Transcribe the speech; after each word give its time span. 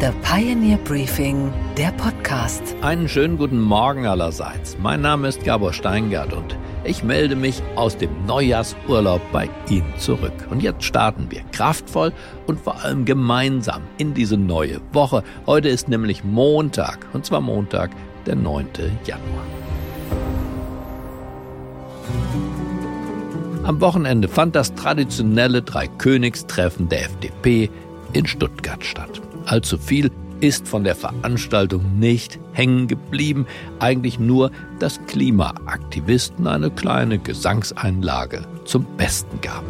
The 0.00 0.12
Pioneer 0.22 0.78
Briefing, 0.78 1.52
der 1.76 1.92
Podcast. 1.92 2.74
Einen 2.80 3.06
schönen 3.06 3.36
guten 3.36 3.60
Morgen 3.60 4.06
allerseits. 4.06 4.78
Mein 4.78 5.02
Name 5.02 5.28
ist 5.28 5.44
Gabor 5.44 5.74
Steingart 5.74 6.32
und 6.32 6.56
ich 6.84 7.04
melde 7.04 7.36
mich 7.36 7.62
aus 7.76 7.98
dem 7.98 8.08
Neujahrsurlaub 8.24 9.20
bei 9.30 9.50
Ihnen 9.68 9.92
zurück. 9.98 10.32
Und 10.48 10.62
jetzt 10.62 10.84
starten 10.84 11.26
wir 11.28 11.42
kraftvoll 11.52 12.14
und 12.46 12.58
vor 12.58 12.82
allem 12.82 13.04
gemeinsam 13.04 13.82
in 13.98 14.14
diese 14.14 14.38
neue 14.38 14.80
Woche. 14.94 15.22
Heute 15.44 15.68
ist 15.68 15.90
nämlich 15.90 16.24
Montag, 16.24 17.06
und 17.12 17.26
zwar 17.26 17.42
Montag, 17.42 17.90
der 18.24 18.36
9. 18.36 18.68
Januar. 19.04 19.44
Am 23.64 23.82
Wochenende 23.82 24.28
fand 24.28 24.56
das 24.56 24.74
traditionelle 24.74 25.60
Dreikönigstreffen 25.60 26.88
der 26.88 27.02
FDP 27.02 27.68
in 28.14 28.26
Stuttgart 28.26 28.82
statt. 28.82 29.20
Allzu 29.50 29.78
viel 29.78 30.12
ist 30.40 30.68
von 30.68 30.84
der 30.84 30.94
Veranstaltung 30.94 31.98
nicht 31.98 32.38
hängen 32.52 32.86
geblieben, 32.86 33.46
eigentlich 33.80 34.20
nur, 34.20 34.52
dass 34.78 35.04
Klimaaktivisten 35.08 36.46
eine 36.46 36.70
kleine 36.70 37.18
Gesangseinlage 37.18 38.44
zum 38.64 38.84
Besten 38.96 39.40
gaben. 39.40 39.66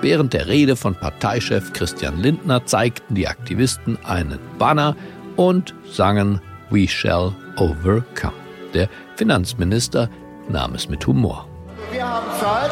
Während 0.00 0.32
der 0.32 0.48
Rede 0.48 0.76
von 0.76 0.94
Parteichef 0.94 1.74
Christian 1.74 2.22
Lindner 2.22 2.64
zeigten 2.64 3.14
die 3.14 3.28
Aktivisten 3.28 3.98
einen 4.02 4.38
Banner 4.58 4.96
und 5.36 5.74
sangen 5.84 6.40
We 6.70 6.88
Shall 6.88 7.34
Overcome. 7.58 8.45
Der 8.76 8.90
Finanzminister 9.14 10.10
nahm 10.50 10.74
es 10.74 10.86
mit 10.86 11.06
Humor. 11.06 11.48
Wir 11.90 12.06
haben 12.06 12.26
Zeit. 12.38 12.70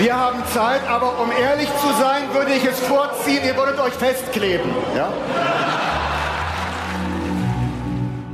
Wir 0.00 0.16
haben 0.16 0.42
Zeit, 0.52 0.80
aber 0.88 1.20
um 1.20 1.30
ehrlich 1.30 1.68
zu 1.68 1.86
sein, 1.96 2.22
würde 2.34 2.54
ich 2.54 2.64
es 2.64 2.80
vorziehen, 2.80 3.44
ihr 3.46 3.56
würdet 3.56 3.78
euch 3.78 3.92
festkleben. 3.92 4.68
Ja? 4.96 5.12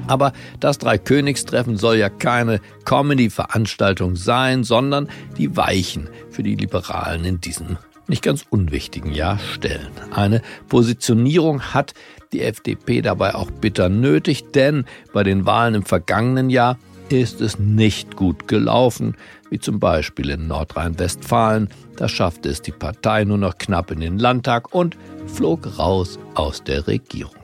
Aber 0.06 0.32
das 0.58 0.78
Dreikönigstreffen 0.78 1.76
soll 1.76 1.96
ja 1.96 2.08
keine 2.08 2.60
Comedy-Veranstaltung 2.86 4.16
sein, 4.16 4.64
sondern 4.64 5.10
die 5.36 5.54
Weichen 5.58 6.08
für 6.30 6.42
die 6.42 6.54
Liberalen 6.54 7.26
in 7.26 7.42
diesem 7.42 7.76
nicht 8.08 8.22
ganz 8.22 8.44
unwichtigen 8.50 9.12
Jahr 9.12 9.38
stellen. 9.38 9.90
Eine 10.12 10.42
Positionierung 10.68 11.60
hat 11.74 11.94
die 12.32 12.42
FDP 12.42 13.02
dabei 13.02 13.34
auch 13.34 13.50
bitter 13.50 13.88
nötig, 13.88 14.52
denn 14.52 14.84
bei 15.12 15.22
den 15.22 15.46
Wahlen 15.46 15.74
im 15.74 15.84
vergangenen 15.84 16.50
Jahr 16.50 16.78
ist 17.08 17.40
es 17.40 17.58
nicht 17.58 18.16
gut 18.16 18.48
gelaufen, 18.48 19.16
wie 19.50 19.60
zum 19.60 19.78
Beispiel 19.78 20.30
in 20.30 20.48
Nordrhein-Westfalen. 20.48 21.68
Da 21.96 22.08
schaffte 22.08 22.48
es 22.48 22.62
die 22.62 22.72
Partei 22.72 23.24
nur 23.24 23.38
noch 23.38 23.58
knapp 23.58 23.90
in 23.90 24.00
den 24.00 24.18
Landtag 24.18 24.74
und 24.74 24.96
flog 25.26 25.78
raus 25.78 26.18
aus 26.34 26.64
der 26.64 26.86
Regierung. 26.86 27.36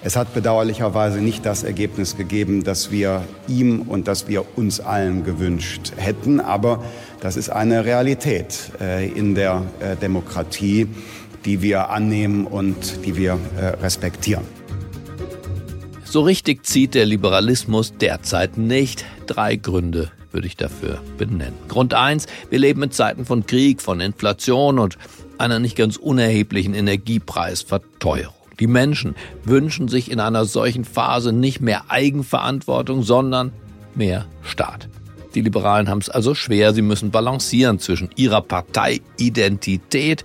Es 0.00 0.14
hat 0.14 0.32
bedauerlicherweise 0.32 1.18
nicht 1.18 1.44
das 1.44 1.64
Ergebnis 1.64 2.16
gegeben, 2.16 2.62
das 2.62 2.92
wir 2.92 3.24
ihm 3.48 3.82
und 3.82 4.06
das 4.06 4.28
wir 4.28 4.44
uns 4.56 4.78
allen 4.78 5.24
gewünscht 5.24 5.92
hätten. 5.96 6.38
Aber 6.38 6.84
das 7.20 7.36
ist 7.36 7.50
eine 7.50 7.84
Realität 7.84 8.72
äh, 8.80 9.08
in 9.08 9.34
der 9.34 9.64
äh, 9.80 9.96
Demokratie, 9.96 10.86
die 11.44 11.62
wir 11.62 11.90
annehmen 11.90 12.46
und 12.46 13.04
die 13.04 13.16
wir 13.16 13.38
äh, 13.56 13.66
respektieren. 13.66 14.44
So 16.04 16.22
richtig 16.22 16.64
zieht 16.64 16.94
der 16.94 17.06
Liberalismus 17.06 17.92
derzeit 17.98 18.56
nicht. 18.56 19.04
Drei 19.26 19.56
Gründe 19.56 20.10
würde 20.32 20.46
ich 20.46 20.56
dafür 20.56 20.98
benennen. 21.18 21.54
Grund 21.68 21.92
eins: 21.94 22.26
wir 22.50 22.58
leben 22.58 22.82
in 22.82 22.90
Zeiten 22.90 23.24
von 23.24 23.46
Krieg, 23.46 23.82
von 23.82 24.00
Inflation 24.00 24.78
und 24.78 24.96
einer 25.36 25.58
nicht 25.58 25.76
ganz 25.76 25.96
unerheblichen 25.96 26.74
Energiepreisverteuerung. 26.74 28.34
Die 28.58 28.66
Menschen 28.66 29.14
wünschen 29.44 29.88
sich 29.88 30.10
in 30.10 30.18
einer 30.18 30.44
solchen 30.44 30.84
Phase 30.84 31.32
nicht 31.32 31.60
mehr 31.60 31.90
Eigenverantwortung, 31.90 33.02
sondern 33.02 33.52
mehr 33.94 34.26
Staat. 34.42 34.87
Die 35.38 35.42
Liberalen 35.42 35.88
haben 35.88 36.00
es 36.00 36.10
also 36.10 36.34
schwer, 36.34 36.74
sie 36.74 36.82
müssen 36.82 37.12
balancieren 37.12 37.78
zwischen 37.78 38.10
ihrer 38.16 38.42
Parteiidentität 38.42 40.24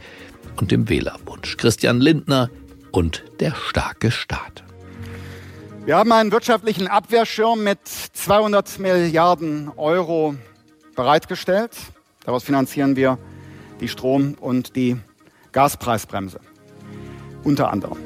und 0.59 0.71
dem 0.71 0.89
Wählerwunsch. 0.89 1.55
Christian 1.57 2.01
Lindner 2.01 2.49
und 2.89 3.23
der 3.39 3.53
starke 3.53 4.09
Staat. 4.09 4.63
Wir 5.85 5.97
haben 5.97 6.11
einen 6.11 6.31
wirtschaftlichen 6.31 6.87
Abwehrschirm 6.87 7.63
mit 7.63 7.77
200 7.87 8.79
Milliarden 8.79 9.69
Euro 9.77 10.33
bereitgestellt. 10.95 11.73
Daraus 12.25 12.43
finanzieren 12.43 12.95
wir 12.95 13.19
die 13.81 13.89
Strom- 13.89 14.33
und 14.41 14.75
die 14.75 14.97
Gaspreisbremse. 15.51 16.39
Unter 17.43 17.71
anderem. 17.71 17.99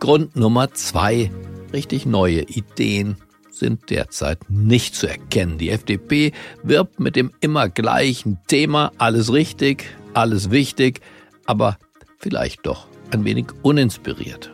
Grund 0.00 0.34
Nummer 0.34 0.74
zwei. 0.74 1.30
Richtig 1.72 2.06
neue 2.06 2.40
Ideen 2.40 3.18
sind 3.58 3.90
derzeit 3.90 4.38
nicht 4.48 4.94
zu 4.94 5.06
erkennen. 5.06 5.58
Die 5.58 5.70
FDP 5.70 6.32
wirbt 6.62 7.00
mit 7.00 7.16
dem 7.16 7.32
immer 7.40 7.68
gleichen 7.68 8.38
Thema. 8.46 8.92
Alles 8.98 9.32
richtig, 9.32 9.84
alles 10.14 10.50
wichtig, 10.50 11.00
aber 11.46 11.78
vielleicht 12.18 12.66
doch 12.66 12.86
ein 13.10 13.24
wenig 13.24 13.46
uninspiriert. 13.62 14.50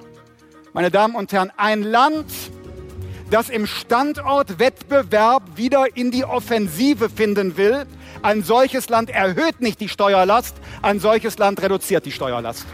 Meine 0.72 0.90
Damen 0.90 1.14
und 1.14 1.32
Herren, 1.32 1.52
ein 1.56 1.82
Land, 1.82 2.26
das 3.30 3.48
im 3.48 3.66
Standortwettbewerb 3.66 5.56
wieder 5.56 5.96
in 5.96 6.10
die 6.10 6.24
Offensive 6.24 7.08
finden 7.08 7.56
will, 7.56 7.86
ein 8.22 8.42
solches 8.42 8.88
Land 8.88 9.10
erhöht 9.10 9.60
nicht 9.60 9.80
die 9.80 9.88
Steuerlast, 9.88 10.56
ein 10.82 10.98
solches 10.98 11.38
Land 11.38 11.62
reduziert 11.62 12.06
die 12.06 12.12
Steuerlast. 12.12 12.66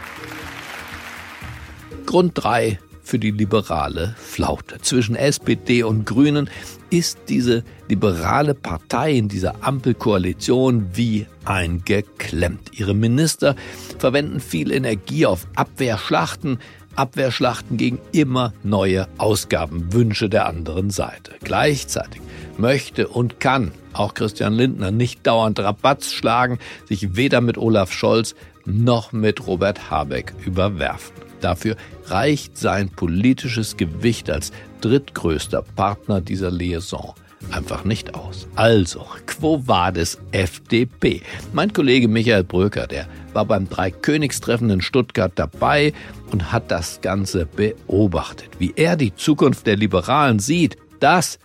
Grund 2.05 2.31
3 2.35 2.79
für 3.03 3.19
die 3.19 3.31
liberale 3.31 4.15
Flaute. 4.17 4.79
Zwischen 4.81 5.15
SPD 5.15 5.83
und 5.83 6.05
Grünen 6.05 6.49
ist 6.89 7.19
diese 7.29 7.63
liberale 7.87 8.53
Partei 8.53 9.13
in 9.13 9.27
dieser 9.27 9.63
Ampelkoalition 9.63 10.89
wie 10.93 11.25
eingeklemmt. 11.45 12.77
Ihre 12.77 12.93
Minister 12.93 13.55
verwenden 13.97 14.39
viel 14.39 14.71
Energie 14.71 15.25
auf 15.25 15.47
Abwehrschlachten, 15.55 16.59
Abwehrschlachten 16.95 17.77
gegen 17.77 17.99
immer 18.11 18.53
neue 18.63 19.07
Ausgabenwünsche 19.17 20.29
der 20.29 20.47
anderen 20.47 20.89
Seite. 20.89 21.33
Gleichzeitig 21.43 22.21
möchte 22.57 23.07
und 23.07 23.39
kann 23.39 23.71
auch 23.93 24.13
Christian 24.13 24.53
Lindner 24.53 24.91
nicht 24.91 25.25
dauernd 25.25 25.59
Rabatz 25.59 26.11
schlagen, 26.11 26.59
sich 26.87 27.15
weder 27.15 27.41
mit 27.41 27.57
Olaf 27.57 27.91
Scholz 27.91 28.35
noch 28.65 29.11
mit 29.11 29.47
Robert 29.47 29.89
Habeck 29.89 30.33
überwerfen. 30.45 31.30
Dafür 31.41 31.75
reicht 32.05 32.57
sein 32.57 32.89
politisches 32.89 33.75
Gewicht 33.75 34.29
als 34.29 34.51
drittgrößter 34.81 35.63
Partner 35.75 36.21
dieser 36.21 36.51
Liaison 36.51 37.13
einfach 37.49 37.83
nicht 37.83 38.13
aus. 38.15 38.47
Also, 38.55 39.05
quo 39.25 39.61
vadis 39.65 40.17
FDP? 40.31 41.21
Mein 41.53 41.73
Kollege 41.73 42.07
Michael 42.07 42.43
Bröker, 42.43 42.87
der 42.87 43.07
war 43.33 43.45
beim 43.45 43.67
Dreikönigstreffen 43.69 44.69
in 44.69 44.81
Stuttgart 44.81 45.31
dabei 45.35 45.93
und 46.31 46.51
hat 46.51 46.69
das 46.69 47.01
Ganze 47.01 47.45
beobachtet. 47.45 48.49
Wie 48.59 48.73
er 48.75 48.95
die 48.95 49.15
Zukunft 49.15 49.67
der 49.67 49.77
Liberalen 49.77 50.39
sieht, 50.39 50.77
das, 50.99 51.39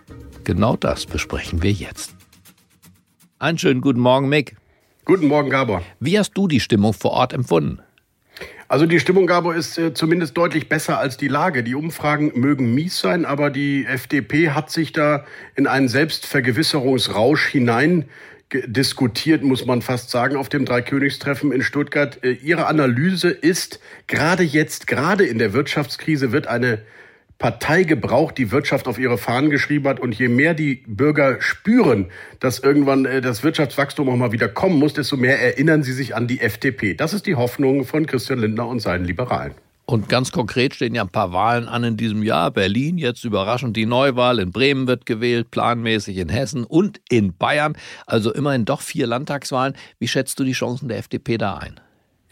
genau 0.44 0.76
das 0.76 1.06
besprechen 1.06 1.62
wir 1.62 1.72
jetzt. 1.72 2.14
Einen 3.38 3.58
schönen 3.58 3.80
guten 3.80 4.00
Morgen, 4.00 4.28
Mick. 4.28 4.56
Guten 5.04 5.28
Morgen, 5.28 5.50
Gabor. 5.50 5.82
Wie 6.00 6.18
hast 6.18 6.32
du 6.32 6.48
die 6.48 6.60
Stimmung 6.60 6.92
vor 6.92 7.12
Ort 7.12 7.32
empfunden? 7.32 7.80
Also 8.68 8.86
die 8.86 8.98
Stimmung, 8.98 9.26
Gabor, 9.26 9.54
ist 9.54 9.78
äh, 9.78 9.94
zumindest 9.94 10.36
deutlich 10.36 10.68
besser 10.68 10.98
als 10.98 11.16
die 11.16 11.28
Lage. 11.28 11.62
Die 11.62 11.74
Umfragen 11.74 12.32
mögen 12.34 12.74
mies 12.74 12.98
sein, 12.98 13.24
aber 13.24 13.50
die 13.50 13.86
FDP 13.86 14.50
hat 14.50 14.70
sich 14.70 14.92
da 14.92 15.24
in 15.54 15.66
einen 15.66 15.88
Selbstvergewisserungsrausch 15.88 17.46
hinein 17.46 18.06
diskutiert, 18.52 19.42
muss 19.42 19.66
man 19.66 19.82
fast 19.82 20.10
sagen, 20.10 20.36
auf 20.36 20.48
dem 20.48 20.64
Dreikönigstreffen 20.64 21.52
in 21.52 21.62
Stuttgart. 21.62 22.22
Äh, 22.24 22.32
ihre 22.32 22.66
Analyse 22.66 23.30
ist, 23.30 23.80
gerade 24.06 24.42
jetzt, 24.42 24.86
gerade 24.86 25.24
in 25.24 25.38
der 25.38 25.52
Wirtschaftskrise 25.52 26.32
wird 26.32 26.46
eine 26.46 26.82
Partei 27.38 27.82
gebraucht, 27.82 28.38
die 28.38 28.50
Wirtschaft 28.50 28.88
auf 28.88 28.98
ihre 28.98 29.18
Fahnen 29.18 29.50
geschrieben 29.50 29.88
hat. 29.88 30.00
Und 30.00 30.14
je 30.14 30.28
mehr 30.28 30.54
die 30.54 30.82
Bürger 30.86 31.40
spüren, 31.40 32.06
dass 32.40 32.58
irgendwann 32.58 33.04
äh, 33.04 33.20
das 33.20 33.42
Wirtschaftswachstum 33.42 34.08
auch 34.08 34.16
mal 34.16 34.32
wieder 34.32 34.48
kommen 34.48 34.78
muss, 34.78 34.94
desto 34.94 35.16
mehr 35.16 35.40
erinnern 35.40 35.82
sie 35.82 35.92
sich 35.92 36.14
an 36.14 36.26
die 36.26 36.40
FDP. 36.40 36.94
Das 36.94 37.12
ist 37.12 37.26
die 37.26 37.34
Hoffnung 37.34 37.84
von 37.84 38.06
Christian 38.06 38.38
Lindner 38.38 38.66
und 38.66 38.80
seinen 38.80 39.04
Liberalen. 39.04 39.54
Und 39.88 40.08
ganz 40.08 40.32
konkret 40.32 40.74
stehen 40.74 40.96
ja 40.96 41.02
ein 41.02 41.10
paar 41.10 41.32
Wahlen 41.32 41.68
an 41.68 41.84
in 41.84 41.96
diesem 41.96 42.24
Jahr. 42.24 42.50
Berlin, 42.50 42.98
jetzt 42.98 43.24
überraschend 43.24 43.76
die 43.76 43.86
Neuwahl. 43.86 44.40
In 44.40 44.50
Bremen 44.50 44.88
wird 44.88 45.06
gewählt, 45.06 45.52
planmäßig 45.52 46.16
in 46.16 46.28
Hessen 46.28 46.64
und 46.64 47.00
in 47.08 47.36
Bayern. 47.36 47.76
Also 48.04 48.32
immerhin 48.32 48.64
doch 48.64 48.80
vier 48.80 49.06
Landtagswahlen. 49.06 49.74
Wie 50.00 50.08
schätzt 50.08 50.40
du 50.40 50.44
die 50.44 50.52
Chancen 50.52 50.88
der 50.88 50.98
FDP 50.98 51.38
da 51.38 51.58
ein? 51.58 51.80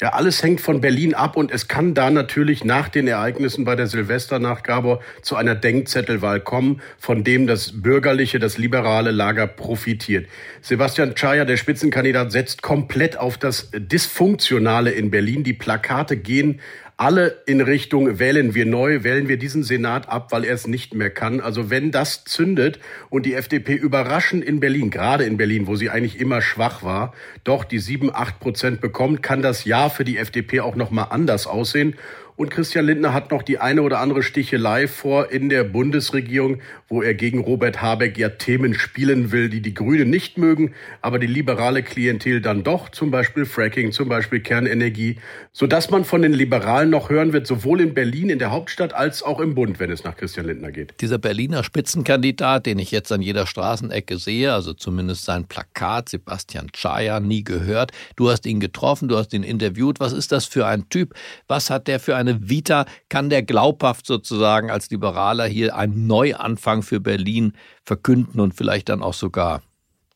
Ja, 0.00 0.08
alles 0.08 0.42
hängt 0.42 0.60
von 0.60 0.80
Berlin 0.80 1.14
ab 1.14 1.36
und 1.36 1.52
es 1.52 1.68
kann 1.68 1.94
da 1.94 2.10
natürlich 2.10 2.64
nach 2.64 2.88
den 2.88 3.06
Ereignissen 3.06 3.64
bei 3.64 3.76
der 3.76 3.86
Silvesternacht, 3.86 4.64
Gabor, 4.64 5.00
zu 5.22 5.36
einer 5.36 5.54
Denkzettelwahl 5.54 6.40
kommen, 6.40 6.82
von 6.98 7.22
dem 7.22 7.46
das 7.46 7.80
bürgerliche, 7.80 8.40
das 8.40 8.58
liberale 8.58 9.12
Lager 9.12 9.46
profitiert. 9.46 10.26
Sebastian 10.62 11.14
Czaja, 11.14 11.44
der 11.44 11.56
Spitzenkandidat, 11.56 12.32
setzt 12.32 12.60
komplett 12.60 13.16
auf 13.16 13.38
das 13.38 13.70
Dysfunktionale 13.72 14.90
in 14.90 15.12
Berlin. 15.12 15.44
Die 15.44 15.52
Plakate 15.52 16.16
gehen 16.16 16.60
alle 16.96 17.42
in 17.46 17.60
Richtung 17.60 18.20
wählen 18.20 18.54
wir 18.54 18.66
neu, 18.66 19.02
wählen 19.02 19.28
wir 19.28 19.36
diesen 19.36 19.64
Senat 19.64 20.08
ab, 20.08 20.30
weil 20.30 20.44
er 20.44 20.54
es 20.54 20.68
nicht 20.68 20.94
mehr 20.94 21.10
kann. 21.10 21.40
Also 21.40 21.68
wenn 21.68 21.90
das 21.90 22.24
zündet 22.24 22.78
und 23.10 23.26
die 23.26 23.34
FDP 23.34 23.74
überraschend 23.74 24.44
in 24.44 24.60
Berlin, 24.60 24.90
gerade 24.90 25.24
in 25.24 25.36
Berlin, 25.36 25.66
wo 25.66 25.74
sie 25.74 25.90
eigentlich 25.90 26.20
immer 26.20 26.40
schwach 26.40 26.84
war, 26.84 27.12
doch 27.42 27.64
die 27.64 27.80
sieben, 27.80 28.14
acht 28.14 28.38
Prozent 28.38 28.80
bekommt, 28.80 29.22
kann 29.22 29.42
das 29.42 29.64
Jahr 29.64 29.90
für 29.90 30.04
die 30.04 30.18
FDP 30.18 30.60
auch 30.60 30.76
nochmal 30.76 31.08
anders 31.10 31.48
aussehen. 31.48 31.96
Und 32.36 32.50
Christian 32.50 32.86
Lindner 32.86 33.12
hat 33.12 33.30
noch 33.30 33.42
die 33.42 33.58
eine 33.60 33.82
oder 33.82 34.00
andere 34.00 34.24
Stichelei 34.24 34.88
vor 34.88 35.30
in 35.30 35.48
der 35.48 35.62
Bundesregierung, 35.62 36.60
wo 36.88 37.00
er 37.00 37.14
gegen 37.14 37.38
Robert 37.38 37.80
Habeck 37.80 38.18
ja 38.18 38.28
Themen 38.28 38.74
spielen 38.74 39.30
will, 39.30 39.48
die 39.48 39.60
die 39.60 39.72
Grünen 39.72 40.10
nicht 40.10 40.36
mögen, 40.36 40.74
aber 41.00 41.20
die 41.20 41.28
liberale 41.28 41.84
Klientel 41.84 42.40
dann 42.40 42.64
doch, 42.64 42.88
zum 42.88 43.12
Beispiel 43.12 43.46
Fracking, 43.46 43.92
zum 43.92 44.08
Beispiel 44.08 44.40
Kernenergie, 44.40 45.18
sodass 45.52 45.90
man 45.90 46.04
von 46.04 46.22
den 46.22 46.32
Liberalen 46.32 46.90
noch 46.90 47.08
hören 47.08 47.32
wird, 47.32 47.46
sowohl 47.46 47.80
in 47.80 47.94
Berlin, 47.94 48.30
in 48.30 48.40
der 48.40 48.50
Hauptstadt, 48.50 48.94
als 48.94 49.22
auch 49.22 49.38
im 49.38 49.54
Bund, 49.54 49.78
wenn 49.78 49.92
es 49.92 50.02
nach 50.02 50.16
Christian 50.16 50.46
Lindner 50.46 50.72
geht. 50.72 50.94
Dieser 51.00 51.18
Berliner 51.18 51.62
Spitzenkandidat, 51.62 52.66
den 52.66 52.80
ich 52.80 52.90
jetzt 52.90 53.12
an 53.12 53.22
jeder 53.22 53.46
Straßenecke 53.46 54.18
sehe, 54.18 54.52
also 54.52 54.72
zumindest 54.72 55.24
sein 55.24 55.44
Plakat, 55.44 56.08
Sebastian 56.08 56.72
Czaja, 56.72 57.20
nie 57.20 57.44
gehört. 57.44 57.92
Du 58.16 58.28
hast 58.28 58.44
ihn 58.44 58.58
getroffen, 58.58 59.06
du 59.06 59.16
hast 59.16 59.32
ihn 59.32 59.44
interviewt. 59.44 60.00
Was 60.00 60.12
ist 60.12 60.32
das 60.32 60.46
für 60.46 60.66
ein 60.66 60.88
Typ? 60.88 61.14
Was 61.46 61.70
hat 61.70 61.86
der 61.86 62.00
für 62.00 62.16
ein 62.16 62.23
eine 62.26 62.48
Vita? 62.48 62.86
Kann 63.08 63.30
der 63.30 63.42
glaubhaft 63.42 64.06
sozusagen 64.06 64.70
als 64.70 64.90
Liberaler 64.90 65.46
hier 65.46 65.76
einen 65.76 66.06
Neuanfang 66.06 66.82
für 66.82 67.00
Berlin 67.00 67.52
verkünden 67.84 68.40
und 68.40 68.54
vielleicht 68.54 68.88
dann 68.88 69.02
auch 69.02 69.14
sogar 69.14 69.62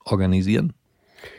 organisieren? 0.04 0.72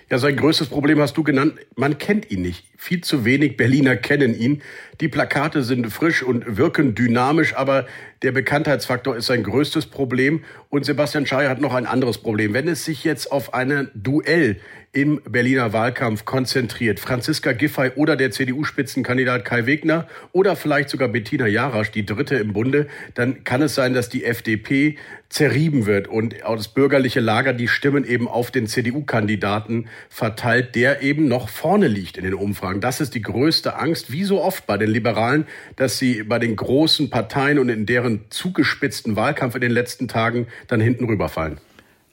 Ja, 0.10 0.18
sein 0.18 0.36
größtes 0.36 0.68
Problem 0.68 1.00
hast 1.00 1.18
du 1.18 1.24
genannt. 1.24 1.54
Man 1.76 1.98
kennt 1.98 2.32
ihn 2.32 2.42
nicht. 2.42 2.66
Viel 2.82 3.02
zu 3.02 3.26
wenig 3.26 3.58
Berliner 3.58 3.98
kennen 3.98 4.34
ihn. 4.34 4.62
Die 5.02 5.10
Plakate 5.10 5.64
sind 5.64 5.92
frisch 5.92 6.24
und 6.24 6.56
wirken 6.56 6.96
dynamisch, 6.96 7.54
aber 7.54 7.86
der 8.22 8.32
Bekanntheitsfaktor 8.32 9.18
ist 9.18 9.26
sein 9.26 9.44
größtes 9.44 9.88
Problem. 9.88 10.46
Und 10.70 10.86
Sebastian 10.86 11.26
Schei 11.26 11.48
hat 11.48 11.60
noch 11.60 11.74
ein 11.74 11.86
anderes 11.86 12.20
Problem. 12.20 12.54
Wenn 12.54 12.70
es 12.70 12.86
sich 12.86 13.04
jetzt 13.04 13.34
auf 13.34 13.54
ein 13.54 13.92
Duell 13.96 14.62
im 14.92 15.22
Berliner 15.24 15.72
Wahlkampf 15.72 16.26
konzentriert. 16.26 17.00
Franziska 17.00 17.52
Giffey 17.52 17.92
oder 17.96 18.16
der 18.16 18.32
CDU-Spitzenkandidat 18.32 19.46
Kai 19.46 19.68
Wegner 19.68 20.08
oder 20.32 20.56
vielleicht 20.56 20.90
sogar 20.90 21.10
Bettina 21.10 21.46
Jarasch, 21.46 21.92
die 21.92 22.06
dritte 22.06 22.36
im 22.38 22.54
Bunde, 22.54 22.88
dann 23.14 23.44
kann 23.44 23.62
es 23.62 23.76
sein, 23.76 23.94
dass 23.94 24.10
die 24.10 24.26
FDP 24.26 24.98
zerrieben 25.30 25.86
wird 25.86 26.08
und 26.08 26.36
das 26.42 26.70
bürgerliche 26.70 27.20
Lager 27.20 27.54
die 27.54 27.68
Stimmen 27.68 28.04
eben 28.04 28.28
auf 28.28 28.50
den 28.50 28.66
CDU-Kandidaten 28.66 29.88
verteilt, 30.10 30.74
der 30.74 31.04
eben 31.04 31.28
noch 31.28 31.50
vorne 31.50 31.88
liegt 31.88 32.18
in 32.18 32.24
den 32.24 32.34
Umfragen. 32.34 32.69
Das 32.78 33.02
ist 33.02 33.16
die 33.16 33.22
größte 33.22 33.78
Angst, 33.78 34.12
wie 34.12 34.24
so 34.24 34.42
oft 34.42 34.68
bei 34.68 34.78
den 34.78 34.90
Liberalen, 34.90 35.46
dass 35.76 35.98
sie 35.98 36.24
bei 36.24 36.40
den 36.40 36.56
großen 36.56 37.10
Parteien 37.10 37.60
und 37.60 37.70
in 37.70 37.86
deren 37.86 38.26
zugespitzten 38.30 39.16
Wahlkampf 39.16 39.56
in 39.56 39.62
den 39.62 39.72
letzten 39.72 40.08
Tagen 40.08 40.48
dann 40.68 40.80
hinten 40.80 41.06
rüberfallen. 41.06 41.60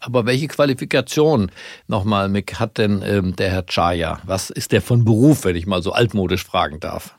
Aber 0.00 0.26
welche 0.26 0.48
Qualifikation 0.48 1.50
nochmal, 1.88 2.28
Mick, 2.28 2.60
hat 2.60 2.78
denn 2.78 3.02
ähm, 3.04 3.36
der 3.36 3.50
Herr 3.50 3.66
Chaya? 3.66 4.20
Was 4.24 4.50
ist 4.50 4.72
der 4.72 4.82
von 4.82 5.04
Beruf, 5.04 5.44
wenn 5.44 5.56
ich 5.56 5.66
mal 5.66 5.82
so 5.82 5.92
altmodisch 5.92 6.44
fragen 6.44 6.80
darf? 6.80 7.16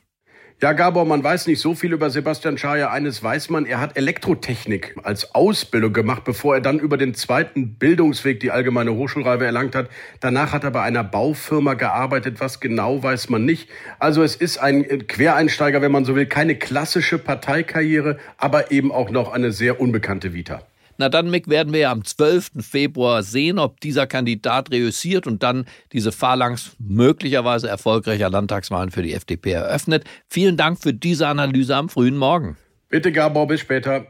Ja, 0.59 0.74
Gabor, 0.74 1.06
man 1.06 1.24
weiß 1.24 1.45
nicht 1.45 1.62
so 1.62 1.75
viel 1.75 1.94
über 1.94 2.09
Sebastian 2.09 2.57
Schaja. 2.57 2.89
Eines 2.89 3.21
weiß 3.21 3.51
man, 3.51 3.68
er 3.68 3.80
hat 3.80 3.95
Elektrotechnik 3.95 4.95
als 5.04 5.36
Ausbildung 5.36 5.94
gemacht, 5.94 6.24
bevor 6.24 6.56
er 6.56 6.62
dann 6.62 6.80
über 6.80 6.98
den 6.98 7.13
zweiten 7.13 7.75
Bildungsweg 7.75 8.39
die 8.39 8.50
allgemeine 8.50 8.95
Hochschulreife 8.95 9.45
erlangt 9.45 9.75
hat. 9.75 9.88
Danach 10.19 10.54
hat 10.54 10.63
er 10.63 10.71
bei 10.71 10.81
einer 10.81 11.04
Baufirma 11.04 11.75
gearbeitet. 11.75 12.39
Was 12.39 12.59
genau 12.59 13.04
weiß 13.04 13.30
man 13.30 13.45
nicht. 13.45 13.69
Also 14.00 14.24
es 14.24 14.36
ist 14.36 14.57
ein 14.57 15.06
Quereinsteiger, 15.06 15.83
wenn 15.83 15.92
man 15.92 16.06
so 16.06 16.15
will. 16.15 16.25
Keine 16.25 16.56
klassische 16.56 17.19
Parteikarriere, 17.19 18.18
aber 18.39 18.71
eben 18.71 18.92
auch 18.92 19.12
noch 19.12 19.31
eine 19.31 19.51
sehr 19.51 19.80
unbekannte 19.80 20.33
Vita. 20.33 20.63
Na 20.99 21.09
dann, 21.09 21.29
Mick, 21.29 21.47
werden 21.47 21.73
wir 21.73 21.81
ja 21.81 21.91
am 21.91 22.03
12. 22.03 22.51
Februar 22.59 23.21
sehen, 23.21 23.59
ob 23.59 23.79
dieser 23.81 24.07
Kandidat 24.07 24.71
reüssiert 24.71 25.27
und 25.27 25.44
dann 25.44 25.65
diese 25.94 26.11
Phalanx 26.11 26.75
möglicherweise 26.79 27.67
erfolgreicher 27.69 28.31
Landtagswahlen 28.31 28.89
für 28.89 29.03
die 29.03 29.13
FDP 29.13 29.51
eröffnet. 29.51 30.05
Vielen 30.27 30.57
Dank 30.57 30.81
für 30.81 30.94
diese 30.94 31.27
Analyse 31.27 31.75
am 31.75 31.89
frühen 31.89 32.17
Morgen. 32.17 32.57
Bitte, 32.89 33.11
Gabor, 33.11 33.47
bis 33.47 33.61
später. 33.61 34.07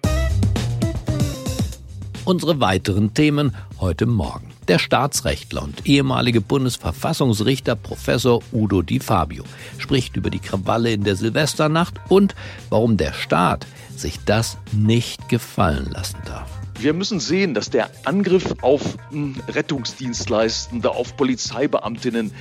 Unsere 2.23 2.59
weiteren 2.61 3.13
Themen 3.13 3.55
heute 3.79 4.05
Morgen. 4.05 4.51
Der 4.69 4.79
Staatsrechtler 4.79 5.63
und 5.63 5.87
ehemalige 5.87 6.41
Bundesverfassungsrichter 6.41 7.75
Professor 7.75 8.41
Udo 8.53 8.81
Di 8.81 8.99
Fabio 8.99 9.43
spricht 9.77 10.15
über 10.15 10.29
die 10.29 10.39
Krawalle 10.39 10.91
in 10.91 11.03
der 11.03 11.15
Silvesternacht 11.15 11.95
und 12.09 12.35
warum 12.69 12.97
der 12.97 13.13
Staat 13.13 13.65
sich 13.95 14.19
das 14.25 14.57
nicht 14.73 15.29
gefallen 15.29 15.89
lassen 15.91 16.17
darf. 16.25 16.56
Wir 16.79 16.93
müssen 16.93 17.19
sehen, 17.19 17.55
dass 17.55 17.71
der 17.71 17.89
Angriff 18.05 18.55
auf 18.61 18.81
hm, 19.09 19.35
Rettungsdienstleistende, 19.47 20.91
auf 20.91 21.17
Polizeibeamtinnen 21.17 22.31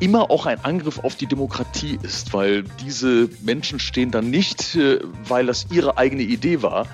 immer 0.00 0.30
auch 0.30 0.46
ein 0.46 0.62
Angriff 0.64 0.98
auf 0.98 1.14
die 1.14 1.26
Demokratie 1.26 1.98
ist, 2.02 2.34
weil 2.34 2.64
diese 2.84 3.28
Menschen 3.42 3.78
stehen 3.78 4.10
dann 4.10 4.30
nicht, 4.30 4.76
äh, 4.76 5.00
weil 5.26 5.46
das 5.46 5.66
ihre 5.70 5.96
eigene 5.96 6.22
Idee 6.22 6.62
war, 6.62 6.86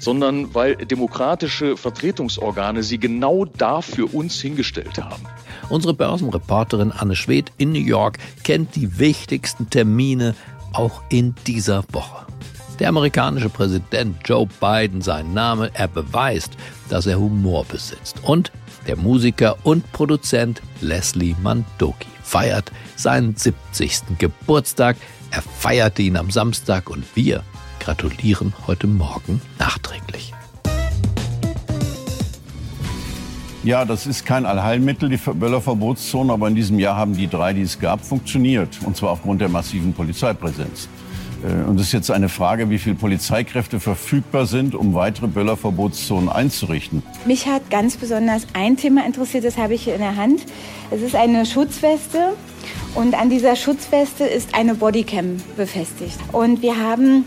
sondern 0.00 0.54
weil 0.54 0.76
demokratische 0.76 1.76
Vertretungsorgane 1.76 2.82
sie 2.82 2.98
genau 2.98 3.44
dafür 3.44 4.12
uns 4.12 4.40
hingestellt 4.40 4.98
haben. 4.98 5.22
Unsere 5.68 5.94
Börsenreporterin 5.94 6.92
Anne 6.92 7.16
Schwedt 7.16 7.52
in 7.58 7.72
New 7.72 7.78
York 7.78 8.18
kennt 8.42 8.74
die 8.74 8.98
wichtigsten 8.98 9.70
Termine 9.70 10.34
auch 10.72 11.02
in 11.08 11.34
dieser 11.46 11.84
Woche. 11.92 12.26
Der 12.84 12.90
amerikanische 12.90 13.48
Präsident 13.48 14.18
Joe 14.26 14.46
Biden 14.60 15.00
sein 15.00 15.32
Name, 15.32 15.70
er 15.72 15.88
beweist, 15.88 16.52
dass 16.90 17.06
er 17.06 17.18
Humor 17.18 17.64
besitzt. 17.64 18.16
Und 18.22 18.52
der 18.86 18.96
Musiker 18.96 19.56
und 19.62 19.90
Produzent 19.92 20.60
Leslie 20.82 21.34
Mandoki 21.42 22.08
feiert 22.22 22.70
seinen 22.94 23.36
70. 23.36 24.18
Geburtstag. 24.18 24.98
Er 25.30 25.40
feierte 25.40 26.02
ihn 26.02 26.18
am 26.18 26.30
Samstag 26.30 26.90
und 26.90 27.06
wir 27.14 27.42
gratulieren 27.80 28.52
heute 28.66 28.86
Morgen 28.86 29.40
nachträglich. 29.58 30.34
Ja, 33.62 33.86
das 33.86 34.06
ist 34.06 34.26
kein 34.26 34.44
Allheilmittel, 34.44 35.08
die 35.08 35.16
Böllerverbotszone, 35.16 36.30
aber 36.30 36.48
in 36.48 36.54
diesem 36.54 36.78
Jahr 36.78 36.98
haben 36.98 37.16
die 37.16 37.28
drei, 37.28 37.54
die 37.54 37.62
es 37.62 37.80
gab, 37.80 38.04
funktioniert. 38.04 38.78
Und 38.84 38.94
zwar 38.94 39.12
aufgrund 39.12 39.40
der 39.40 39.48
massiven 39.48 39.94
Polizeipräsenz. 39.94 40.90
Äh, 41.44 41.68
und 41.68 41.78
es 41.78 41.88
ist 41.88 41.92
jetzt 41.92 42.10
eine 42.10 42.28
Frage, 42.28 42.70
wie 42.70 42.78
viele 42.78 42.96
Polizeikräfte 42.96 43.80
verfügbar 43.80 44.46
sind, 44.46 44.74
um 44.74 44.94
weitere 44.94 45.26
Böllerverbotszonen 45.26 46.28
einzurichten. 46.28 47.02
Mich 47.26 47.46
hat 47.46 47.70
ganz 47.70 47.96
besonders 47.96 48.46
ein 48.54 48.76
Thema 48.76 49.04
interessiert, 49.06 49.44
das 49.44 49.58
habe 49.58 49.74
ich 49.74 49.84
hier 49.84 49.94
in 49.94 50.00
der 50.00 50.16
Hand. 50.16 50.42
Es 50.90 51.02
ist 51.02 51.14
eine 51.14 51.46
Schutzweste 51.46 52.34
und 52.94 53.14
an 53.14 53.30
dieser 53.30 53.56
Schutzweste 53.56 54.24
ist 54.24 54.54
eine 54.54 54.74
Bodycam 54.74 55.36
befestigt. 55.56 56.18
Und 56.32 56.62
wir 56.62 56.78
haben 56.78 57.24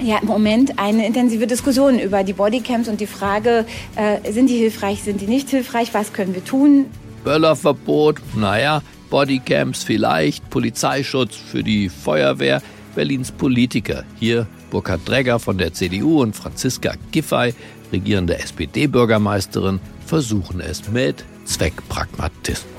ja, 0.00 0.18
im 0.18 0.26
Moment 0.26 0.78
eine 0.78 1.06
intensive 1.06 1.46
Diskussion 1.46 1.98
über 1.98 2.24
die 2.24 2.32
Bodycams 2.32 2.88
und 2.88 3.00
die 3.00 3.06
Frage, 3.06 3.64
äh, 3.96 4.32
sind 4.32 4.50
die 4.50 4.56
hilfreich, 4.56 5.02
sind 5.02 5.20
die 5.20 5.26
nicht 5.26 5.50
hilfreich, 5.50 5.94
was 5.94 6.12
können 6.12 6.34
wir 6.34 6.44
tun? 6.44 6.86
Böllerverbot, 7.22 8.20
naja, 8.34 8.82
Bodycams 9.08 9.84
vielleicht, 9.84 10.50
Polizeischutz 10.50 11.36
für 11.36 11.62
die 11.62 11.88
Feuerwehr. 11.88 12.60
Berlins 12.94 13.32
Politiker. 13.32 14.04
Hier 14.18 14.46
Burkhard 14.70 15.06
Dregger 15.06 15.38
von 15.38 15.58
der 15.58 15.72
CDU 15.72 16.22
und 16.22 16.34
Franziska 16.34 16.94
Giffey, 17.10 17.54
regierende 17.92 18.38
SPD-Bürgermeisterin, 18.38 19.80
versuchen 20.06 20.60
es 20.60 20.88
mit 20.90 21.24
Zweckpragmatismus. 21.44 22.70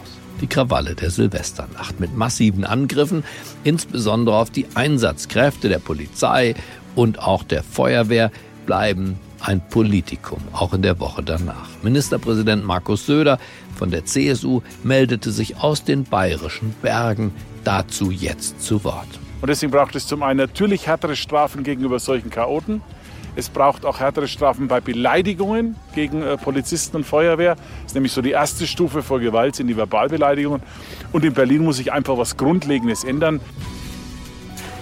Die 0.42 0.48
Krawalle 0.48 0.96
der 0.96 1.12
Silvesternacht 1.12 2.00
mit 2.00 2.16
massiven 2.16 2.66
Angriffen, 2.66 3.24
insbesondere 3.64 4.36
auf 4.38 4.50
die 4.50 4.66
Einsatzkräfte 4.76 5.70
der 5.70 5.80
Polizei 5.80 6.56
und 6.96 7.20
auch 7.20 7.44
der 7.44 7.64
Feuerwehr, 7.64 8.32
bleiben 8.66 9.18
ein 9.40 9.62
Politikum, 9.70 10.40
auch 10.54 10.74
in 10.74 10.82
der 10.82 11.00
Woche 11.00 11.24
danach. 11.24 11.70
Ministerpräsident 11.84 12.66
Markus 12.66 13.06
Söder 13.06 13.38
von 13.76 13.92
der 13.92 14.06
CSU 14.06 14.62
meldete 14.84 15.32
sich 15.32 15.58
aus 15.58 15.84
den 15.84 16.04
bayerischen 16.04 16.74
Bergen 16.82 17.32
dazu 17.64 18.12
jetzt 18.12 18.62
zu 18.62 18.84
Wort. 18.84 19.08
Und 19.42 19.50
deswegen 19.50 19.72
braucht 19.72 19.96
es 19.96 20.08
zum 20.08 20.24
einen 20.24 20.38
natürlich 20.38 20.88
härtere 20.88 21.16
Strafen 21.16 21.64
gegenüber 21.64 22.00
solchen 22.00 22.30
Chaoten. 22.30 22.82
Es 23.36 23.50
braucht 23.50 23.86
auch 23.86 24.00
härtere 24.00 24.28
Strafen 24.30 24.68
bei 24.68 24.80
Beleidigungen 24.80 25.76
gegen 25.94 26.24
äh, 26.24 26.38
Polizisten 26.38 26.98
und 26.98 27.04
Feuerwehr. 27.04 27.56
Das 27.56 27.88
ist 27.88 27.94
nämlich 27.96 28.14
so 28.14 28.22
die 28.22 28.32
erste 28.32 28.66
Stufe 28.66 29.04
vor 29.04 29.20
Gewalt, 29.20 29.56
sind 29.56 29.68
die 29.68 29.76
Verbalbeleidigungen. 29.76 30.62
Und 31.12 31.26
in 31.26 31.34
Berlin 31.34 31.64
muss 31.64 31.78
sich 31.78 31.92
einfach 31.92 32.18
was 32.18 32.38
Grundlegendes 32.38 33.04
ändern. 33.04 33.42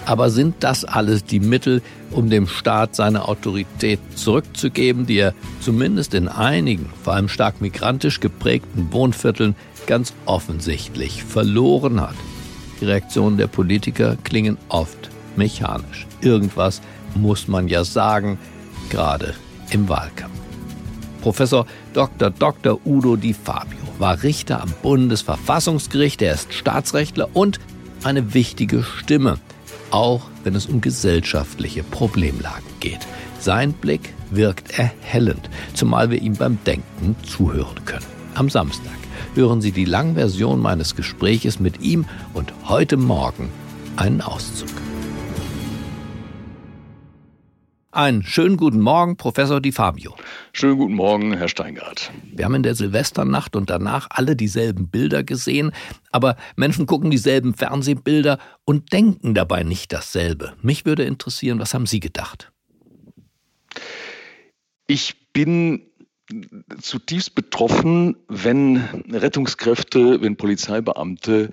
Aber 0.06 0.30
sind 0.30 0.56
das 0.60 0.84
alles 0.84 1.24
die 1.24 1.40
Mittel, 1.40 1.82
um 2.10 2.30
dem 2.30 2.46
Staat 2.46 2.94
seine 2.94 3.26
Autorität 3.26 3.98
zurückzugeben, 4.14 5.06
die 5.06 5.16
er 5.16 5.34
zumindest 5.60 6.14
in 6.14 6.28
einigen, 6.28 6.90
vor 7.02 7.14
allem 7.14 7.28
stark 7.28 7.60
migrantisch 7.60 8.20
geprägten 8.20 8.92
Wohnvierteln 8.92 9.56
ganz 9.86 10.12
offensichtlich 10.26 11.24
verloren 11.24 12.00
hat? 12.00 12.14
Die 12.80 12.84
Reaktionen 12.84 13.36
der 13.36 13.46
Politiker 13.46 14.16
klingen 14.24 14.58
oft 14.68 15.10
mechanisch. 15.36 16.06
Irgendwas 16.20 16.80
muss 17.14 17.48
man 17.48 17.68
ja 17.68 17.84
sagen, 17.84 18.38
gerade 18.90 19.34
im 19.70 19.88
Wahlkampf. 19.88 20.34
Professor 21.22 21.66
Dr. 21.94 22.30
Dr. 22.30 22.78
Udo 22.84 23.16
Di 23.16 23.32
Fabio 23.32 23.78
war 23.98 24.22
Richter 24.22 24.60
am 24.60 24.72
Bundesverfassungsgericht, 24.82 26.20
er 26.20 26.34
ist 26.34 26.52
Staatsrechtler 26.52 27.28
und 27.32 27.60
eine 28.02 28.34
wichtige 28.34 28.82
Stimme, 28.82 29.38
auch 29.90 30.22
wenn 30.42 30.54
es 30.54 30.66
um 30.66 30.80
gesellschaftliche 30.80 31.82
Problemlagen 31.82 32.66
geht. 32.80 33.00
Sein 33.38 33.72
Blick 33.72 34.12
wirkt 34.30 34.78
erhellend, 34.78 35.48
zumal 35.74 36.10
wir 36.10 36.20
ihm 36.20 36.34
beim 36.34 36.58
Denken 36.66 37.16
zuhören 37.24 37.84
können. 37.84 38.06
Am 38.34 38.50
Samstag 38.50 39.03
hören 39.34 39.60
Sie 39.60 39.72
die 39.72 39.84
Langversion 39.84 40.60
meines 40.60 40.94
Gespräches 40.94 41.58
mit 41.60 41.80
ihm 41.80 42.06
und 42.34 42.52
heute 42.68 42.96
Morgen 42.96 43.50
einen 43.96 44.20
Auszug. 44.20 44.68
Einen 47.90 48.24
schönen 48.24 48.56
guten 48.56 48.80
Morgen, 48.80 49.16
Professor 49.16 49.60
Di 49.60 49.70
Fabio. 49.70 50.16
Schönen 50.52 50.78
guten 50.78 50.94
Morgen, 50.94 51.36
Herr 51.36 51.46
Steingart. 51.46 52.10
Wir 52.24 52.44
haben 52.44 52.56
in 52.56 52.64
der 52.64 52.74
Silvesternacht 52.74 53.54
und 53.54 53.70
danach 53.70 54.08
alle 54.10 54.34
dieselben 54.34 54.88
Bilder 54.88 55.22
gesehen, 55.22 55.70
aber 56.10 56.36
Menschen 56.56 56.86
gucken 56.86 57.12
dieselben 57.12 57.54
Fernsehbilder 57.54 58.38
und 58.64 58.92
denken 58.92 59.34
dabei 59.34 59.62
nicht 59.62 59.92
dasselbe. 59.92 60.54
Mich 60.60 60.86
würde 60.86 61.04
interessieren, 61.04 61.60
was 61.60 61.72
haben 61.72 61.86
Sie 61.86 62.00
gedacht? 62.00 62.50
Ich 64.88 65.32
bin 65.32 65.82
zutiefst 66.80 67.34
betroffen, 67.34 68.16
wenn 68.28 69.04
Rettungskräfte, 69.10 70.20
wenn 70.22 70.36
Polizeibeamte 70.36 71.50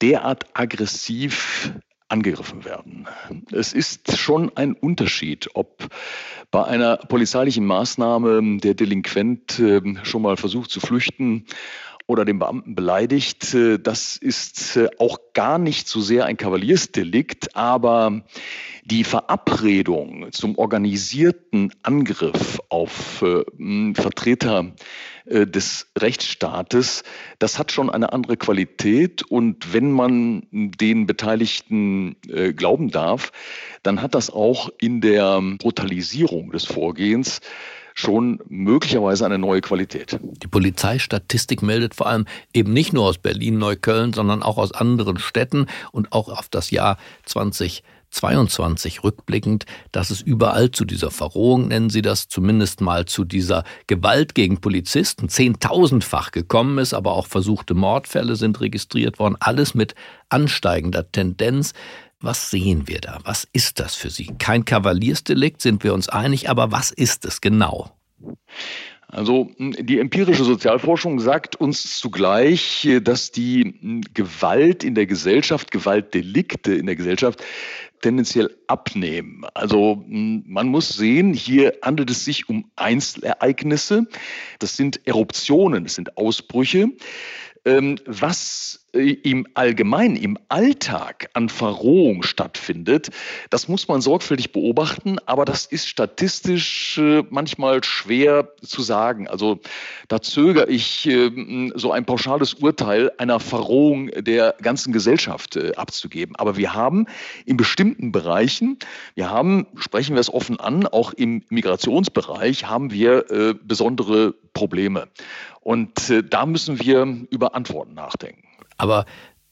derart 0.00 0.46
aggressiv 0.54 1.72
angegriffen 2.08 2.64
werden. 2.64 3.08
Es 3.50 3.72
ist 3.72 4.16
schon 4.16 4.56
ein 4.56 4.74
Unterschied, 4.74 5.48
ob 5.54 5.88
bei 6.50 6.64
einer 6.64 6.98
polizeilichen 6.98 7.64
Maßnahme 7.66 8.58
der 8.58 8.74
Delinquent 8.74 9.58
ähm, 9.58 9.98
schon 10.04 10.22
mal 10.22 10.36
versucht 10.36 10.70
zu 10.70 10.80
flüchten 10.80 11.46
oder 12.06 12.24
den 12.24 12.38
Beamten 12.38 12.74
beleidigt. 12.74 13.54
Äh, 13.54 13.78
das 13.78 14.16
ist 14.16 14.76
äh, 14.76 14.88
auch 14.98 15.18
gar 15.32 15.58
nicht 15.58 15.88
so 15.88 16.00
sehr 16.00 16.26
ein 16.26 16.36
Kavaliersdelikt, 16.36 17.56
aber 17.56 18.22
die 18.84 19.04
Verabredung 19.04 20.30
zum 20.32 20.58
organisierten 20.58 21.72
Angriff 21.82 22.60
auf 22.68 23.22
äh, 23.22 23.94
Vertreter 23.94 24.72
des 25.26 25.86
Rechtsstaates, 25.98 27.02
das 27.38 27.58
hat 27.58 27.72
schon 27.72 27.88
eine 27.88 28.12
andere 28.12 28.36
Qualität. 28.36 29.22
Und 29.22 29.72
wenn 29.72 29.90
man 29.90 30.46
den 30.52 31.06
Beteiligten 31.06 32.16
glauben 32.54 32.90
darf, 32.90 33.32
dann 33.82 34.02
hat 34.02 34.14
das 34.14 34.28
auch 34.28 34.68
in 34.78 35.00
der 35.00 35.40
Brutalisierung 35.58 36.50
des 36.50 36.66
Vorgehens 36.66 37.40
schon 37.94 38.40
möglicherweise 38.48 39.24
eine 39.24 39.38
neue 39.38 39.60
Qualität. 39.60 40.18
Die 40.20 40.48
Polizeistatistik 40.48 41.62
meldet 41.62 41.94
vor 41.94 42.08
allem 42.08 42.26
eben 42.52 42.72
nicht 42.72 42.92
nur 42.92 43.04
aus 43.04 43.18
Berlin, 43.18 43.58
Neukölln, 43.58 44.12
sondern 44.12 44.42
auch 44.42 44.58
aus 44.58 44.72
anderen 44.72 45.18
Städten 45.18 45.66
und 45.92 46.12
auch 46.12 46.28
auf 46.28 46.48
das 46.48 46.72
Jahr 46.72 46.98
2022 47.26 49.04
rückblickend, 49.04 49.66
dass 49.92 50.10
es 50.10 50.20
überall 50.20 50.72
zu 50.72 50.84
dieser 50.84 51.12
Verrohung, 51.12 51.68
nennen 51.68 51.88
Sie 51.88 52.02
das, 52.02 52.26
zumindest 52.26 52.80
mal 52.80 53.04
zu 53.06 53.24
dieser 53.24 53.62
Gewalt 53.86 54.34
gegen 54.34 54.60
Polizisten, 54.60 55.28
zehntausendfach 55.28 56.32
gekommen 56.32 56.78
ist, 56.78 56.94
aber 56.94 57.12
auch 57.12 57.28
versuchte 57.28 57.74
Mordfälle 57.74 58.34
sind 58.34 58.60
registriert 58.60 59.20
worden, 59.20 59.36
alles 59.38 59.74
mit 59.74 59.94
ansteigender 60.30 61.10
Tendenz. 61.12 61.74
Was 62.24 62.50
sehen 62.50 62.88
wir 62.88 63.02
da? 63.02 63.18
Was 63.24 63.46
ist 63.52 63.80
das 63.80 63.94
für 63.94 64.08
Sie? 64.08 64.34
Kein 64.38 64.64
Kavaliersdelikt, 64.64 65.60
sind 65.60 65.84
wir 65.84 65.92
uns 65.92 66.08
einig, 66.08 66.48
aber 66.48 66.72
was 66.72 66.90
ist 66.90 67.26
es 67.26 67.42
genau? 67.42 67.90
Also 69.08 69.50
die 69.58 69.98
empirische 69.98 70.42
Sozialforschung 70.42 71.20
sagt 71.20 71.56
uns 71.56 71.98
zugleich, 71.98 72.88
dass 73.02 73.30
die 73.30 74.00
Gewalt 74.14 74.84
in 74.84 74.94
der 74.94 75.04
Gesellschaft, 75.04 75.70
Gewaltdelikte 75.70 76.74
in 76.74 76.86
der 76.86 76.96
Gesellschaft 76.96 77.44
tendenziell 78.00 78.56
abnehmen. 78.68 79.44
Also 79.52 80.02
man 80.08 80.68
muss 80.68 80.88
sehen, 80.88 81.34
hier 81.34 81.74
handelt 81.82 82.08
es 82.08 82.24
sich 82.24 82.48
um 82.48 82.70
Einzelereignisse. 82.76 84.06
Das 84.60 84.78
sind 84.78 85.06
Eruptionen, 85.06 85.84
das 85.84 85.94
sind 85.94 86.16
Ausbrüche. 86.16 86.88
Ähm, 87.66 87.98
was 88.06 88.83
im 88.94 89.46
Allgemeinen, 89.54 90.16
im 90.16 90.38
Alltag 90.48 91.28
an 91.34 91.48
Verrohung 91.48 92.22
stattfindet, 92.22 93.10
das 93.50 93.68
muss 93.68 93.88
man 93.88 94.00
sorgfältig 94.00 94.52
beobachten, 94.52 95.18
aber 95.26 95.44
das 95.44 95.66
ist 95.66 95.88
statistisch 95.88 96.98
äh, 96.98 97.24
manchmal 97.30 97.82
schwer 97.82 98.48
zu 98.62 98.82
sagen. 98.82 99.28
Also 99.28 99.60
da 100.08 100.22
zögere 100.22 100.68
ich, 100.68 101.06
ähm, 101.06 101.72
so 101.74 101.92
ein 101.92 102.04
pauschales 102.04 102.54
Urteil 102.54 103.10
einer 103.18 103.40
Verrohung 103.40 104.08
der 104.08 104.54
ganzen 104.62 104.92
Gesellschaft 104.92 105.56
äh, 105.56 105.72
abzugeben. 105.74 106.36
Aber 106.36 106.56
wir 106.56 106.74
haben 106.74 107.06
in 107.44 107.56
bestimmten 107.56 108.12
Bereichen, 108.12 108.78
wir 109.14 109.30
haben, 109.30 109.66
sprechen 109.76 110.14
wir 110.14 110.20
es 110.20 110.32
offen 110.32 110.60
an, 110.60 110.86
auch 110.86 111.12
im 111.12 111.42
Migrationsbereich 111.48 112.66
haben 112.66 112.90
wir 112.90 113.24
besondere 113.64 114.34
Probleme. 114.52 115.08
Und 115.60 116.10
äh, 116.10 116.22
da 116.22 116.46
müssen 116.46 116.80
wir 116.80 117.26
über 117.30 117.54
Antworten 117.54 117.94
nachdenken. 117.94 118.53
Aber 118.76 119.04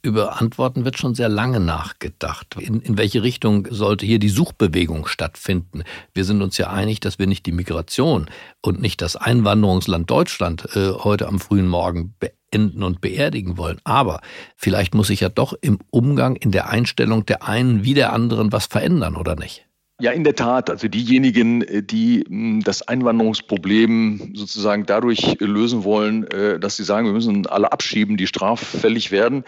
über 0.03 0.41
Antworten 0.41 0.85
wird 0.85 0.99
schon 0.99 1.15
sehr 1.15 1.29
lange 1.29 1.61
nachgedacht. 1.61 2.57
In, 2.59 2.81
in 2.81 2.99
welche 2.99 3.23
Richtung 3.23 3.69
sollte 3.71 4.05
hier 4.05 4.19
die 4.19 4.29
Suchbewegung 4.29 5.07
stattfinden? 5.07 5.85
Wir 6.13 6.25
sind 6.25 6.43
uns 6.43 6.59
ja 6.59 6.71
einig, 6.71 6.99
dass 6.99 7.21
wir 7.21 7.29
nicht 7.29 7.47
die 7.47 7.53
Migration 7.53 8.29
und 8.61 8.81
nicht 8.81 9.01
das 9.01 9.15
Einwanderungsland 9.15 10.11
Deutschland 10.11 10.69
äh, 10.75 10.91
heute 10.91 11.29
am 11.29 11.39
frühen 11.39 11.69
Morgen 11.69 12.15
beenden 12.19 12.83
und 12.83 13.01
beerdigen 13.01 13.57
wollen. 13.57 13.81
Aber 13.85 14.21
vielleicht 14.57 14.95
muss 14.95 15.07
sich 15.07 15.21
ja 15.21 15.29
doch 15.29 15.55
im 15.61 15.79
Umgang, 15.91 16.35
in 16.35 16.51
der 16.51 16.69
Einstellung 16.69 17.25
der 17.25 17.45
einen 17.47 17.85
wie 17.85 17.95
der 17.95 18.13
anderen 18.13 18.51
was 18.51 18.67
verändern, 18.67 19.15
oder 19.15 19.37
nicht? 19.37 19.67
Ja, 20.03 20.11
in 20.11 20.25
der 20.25 20.35
Tat. 20.35 20.69
Also 20.69 20.89
diejenigen, 20.89 21.63
äh, 21.63 21.81
die 21.81 22.25
hm, 22.27 22.65
das 22.65 22.83
Einwanderungsproblem 22.83 24.33
sozusagen 24.35 24.85
dadurch 24.85 25.37
lösen 25.39 25.85
wollen, 25.85 26.27
äh, 26.27 26.59
dass 26.59 26.77
sie 26.77 26.83
sagen, 26.83 27.07
wir 27.07 27.13
müssen 27.13 27.47
alle 27.47 27.71
abschieben, 27.71 28.17
die 28.17 28.27
straffällig 28.27 29.13
werden, 29.13 29.45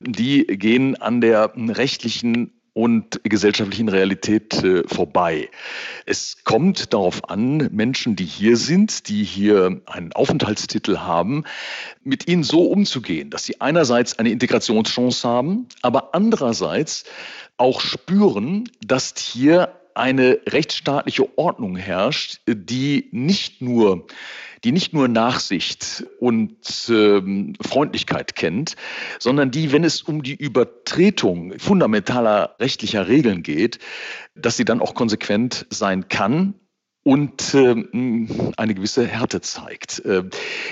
die 0.00 0.44
gehen 0.46 1.00
an 1.00 1.22
der 1.22 1.54
rechtlichen 1.56 2.52
und 2.74 3.18
gesellschaftlichen 3.24 3.88
Realität 3.88 4.62
äh, 4.62 4.82
vorbei. 4.86 5.48
Es 6.04 6.44
kommt 6.44 6.92
darauf 6.92 7.30
an, 7.30 7.70
Menschen, 7.72 8.14
die 8.14 8.26
hier 8.26 8.58
sind, 8.58 9.08
die 9.08 9.24
hier 9.24 9.80
einen 9.86 10.12
Aufenthaltstitel 10.12 10.98
haben, 10.98 11.44
mit 12.02 12.28
ihnen 12.28 12.42
so 12.42 12.66
umzugehen, 12.66 13.30
dass 13.30 13.44
sie 13.44 13.58
einerseits 13.62 14.18
eine 14.18 14.28
Integrationschance 14.28 15.26
haben, 15.26 15.66
aber 15.80 16.14
andererseits 16.14 17.04
auch 17.56 17.80
spüren, 17.80 18.68
dass 18.84 19.14
hier 19.16 19.72
eine 19.94 20.40
rechtsstaatliche 20.48 21.38
Ordnung 21.38 21.76
herrscht, 21.76 22.40
die 22.46 23.08
nicht 23.12 23.62
nur 23.62 24.06
die 24.64 24.72
nicht 24.72 24.94
nur 24.94 25.08
Nachsicht 25.08 26.06
und 26.18 26.56
ähm, 26.88 27.52
Freundlichkeit 27.60 28.34
kennt, 28.34 28.76
sondern 29.18 29.50
die, 29.50 29.72
wenn 29.72 29.84
es 29.84 30.00
um 30.00 30.22
die 30.22 30.34
Übertretung 30.34 31.58
fundamentaler 31.58 32.56
rechtlicher 32.58 33.06
Regeln 33.06 33.42
geht, 33.42 33.78
dass 34.34 34.56
sie 34.56 34.64
dann 34.64 34.80
auch 34.80 34.94
konsequent 34.94 35.66
sein 35.68 36.08
kann 36.08 36.54
und 37.04 37.54
äh, 37.54 37.74
eine 38.56 38.74
gewisse 38.74 39.06
Härte 39.06 39.40
zeigt. 39.40 40.04
Äh, 40.04 40.24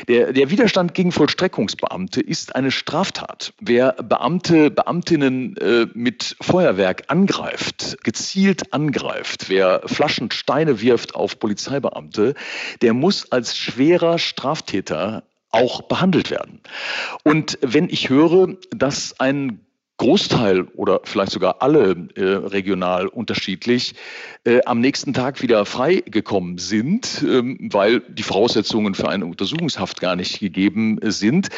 der, 0.09 0.33
der 0.33 0.51
Widerstand 0.51 0.95
gegen 0.95 1.13
Vollstreckungsbeamte 1.13 2.21
ist 2.21 2.57
eine 2.57 2.71
Straftat. 2.71 3.53
Wer 3.61 3.93
Beamte, 3.93 4.71
Beamtinnen 4.71 5.57
äh, 5.59 5.87
mit 5.95 6.37
Feuerwerk 6.41 7.05
angreift, 7.09 7.99
gezielt 8.03 8.73
angreift, 8.73 9.49
wer 9.49 9.83
Flaschen, 9.85 10.31
Steine 10.31 10.81
wirft 10.81 11.15
auf 11.15 11.39
Polizeibeamte, 11.39 12.35
der 12.81 12.95
muss 12.95 13.31
als 13.31 13.57
schwerer 13.57 14.19
Straftäter 14.19 15.25
auch 15.51 15.83
behandelt 15.83 16.31
werden. 16.31 16.61
Und 17.25 17.59
wenn 17.61 17.91
ich 17.91 18.09
höre, 18.09 18.57
dass 18.71 19.21
ein 19.21 19.61
Großteil 19.99 20.63
oder 20.75 21.01
vielleicht 21.05 21.33
sogar 21.33 21.63
alle 21.63 22.09
äh, 22.17 22.23
regional 22.23 23.07
unterschiedlich 23.07 23.95
äh, 24.45 24.61
am 24.65 24.81
nächsten 24.81 25.13
Tag 25.13 25.43
wieder 25.43 25.65
freigekommen 25.65 26.59
sind, 26.59 27.23
ähm, 27.23 27.69
weil 27.73 28.01
die 28.01 28.25
Voraussetzungen 28.25 28.95
für 28.95 29.09
eine 29.09 29.27
Untersuchungshaft 29.27 30.01
gar 30.01 30.17
nicht 30.17 30.41
gegeben 30.41 30.99
sind, 31.03 31.51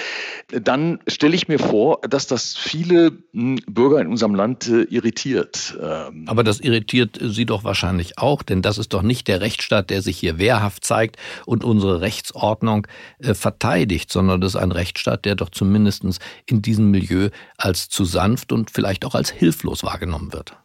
dann 0.48 0.98
stelle 1.06 1.34
ich 1.34 1.48
mir 1.48 1.58
vor, 1.58 2.00
dass 2.02 2.26
das 2.26 2.54
viele 2.56 3.12
mh, 3.32 3.56
hm, 3.56 3.60
Bürger 3.66 4.00
in 4.00 4.08
unserem 4.08 4.34
Land 4.34 4.68
äh, 4.68 4.82
irritiert. 4.82 5.78
Ähm. 5.80 6.24
Aber 6.26 6.44
das 6.44 6.60
irritiert 6.60 7.18
Sie 7.22 7.46
doch 7.46 7.64
wahrscheinlich 7.64 8.18
auch, 8.18 8.42
denn 8.42 8.60
das 8.60 8.78
ist 8.78 8.92
doch 8.92 9.02
nicht 9.02 9.28
der 9.28 9.40
Rechtsstaat, 9.40 9.90
der 9.90 10.02
sich 10.02 10.18
hier 10.18 10.38
wehrhaft 10.38 10.84
zeigt 10.84 11.16
und 11.46 11.64
unsere 11.64 12.00
Rechtsordnung 12.00 12.86
äh, 13.20 13.32
verteidigt, 13.32 14.12
sondern 14.12 14.40
das 14.40 14.54
ist 14.54 14.60
ein 14.60 14.72
Rechtsstaat, 14.72 15.24
der 15.24 15.36
doch 15.36 15.48
zumindest 15.48 16.04
in 16.46 16.60
diesem 16.60 16.90
Milieu 16.90 17.30
als 17.56 17.88
zu 17.88 18.04
sanft 18.24 18.52
und 18.52 18.70
vielleicht 18.70 19.04
auch 19.04 19.14
als 19.14 19.30
hilflos 19.30 19.84
wahrgenommen 19.84 20.32
wird. 20.32 20.56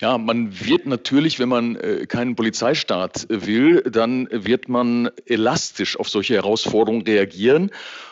Ja, 0.00 0.18
man 0.18 0.58
wird 0.66 0.86
natürlich, 0.86 1.38
wenn 1.38 1.48
man 1.48 1.76
äh, 1.76 2.06
keinen 2.06 2.34
Polizeistaat 2.34 3.26
will, 3.28 3.82
dann 3.82 4.26
wird 4.32 4.68
man 4.68 5.10
elastisch 5.26 5.96
auf 5.96 6.08
solche 6.08 6.34
Herausforderungen 6.34 7.02
reagieren. 7.02 7.70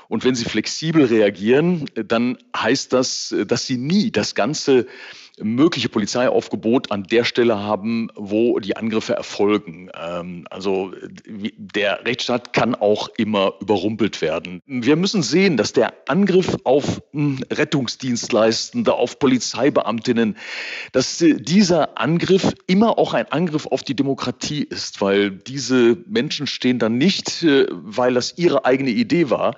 Und 0.08 0.25
wenn 0.25 0.37
Sie 0.37 0.44
flexibel 0.44 1.06
reagieren, 1.06 1.87
dann 1.94 2.38
heißt 2.56 2.92
das, 2.92 3.34
dass 3.46 3.66
Sie 3.66 3.76
nie 3.76 4.12
das 4.12 4.37
ganze 4.37 4.87
mögliche 5.42 5.88
Polizeiaufgebot 5.88 6.90
an 6.90 7.04
der 7.04 7.25
Stelle 7.25 7.59
haben, 7.59 8.09
wo 8.14 8.59
die 8.59 8.76
Angriffe 8.76 9.14
erfolgen. 9.14 9.90
Ähm, 9.94 10.47
also 10.50 10.92
der 11.26 12.04
Rechtsstaat 12.04 12.52
kann 12.52 12.75
auch 12.75 13.09
immer 13.16 13.54
überrumpelt 13.61 14.23
werden. 14.23 14.62
Wir 14.66 14.97
müssen 14.97 15.23
sehen, 15.23 15.56
dass 15.56 15.73
der 15.73 15.92
Angriff 16.06 16.56
auf 16.64 17.02
hm, 17.12 17.42
Rettungsdienstleistende, 17.50 18.94
auf 18.94 19.18
Polizeibeamtinnen, 19.18 20.37
dass 20.92 21.18
dieser 21.18 21.99
Angriff 21.99 22.52
immer 22.66 22.99
auch 22.99 23.14
ein 23.14 23.30
Angriff 23.30 23.66
auf 23.66 23.82
die 23.82 23.97
Demokratie 23.97 24.62
ist, 24.62 25.00
weil 25.00 25.30
diese 25.30 25.99
Menschen 26.06 26.47
stehen 26.47 26.78
dann 26.78 26.99
nicht, 26.99 27.42
äh, 27.42 27.66
weil 27.70 28.14
das 28.14 28.37
ihre 28.37 28.64
eigene 28.64 28.90
Idee 28.90 29.30
war, 29.30 29.56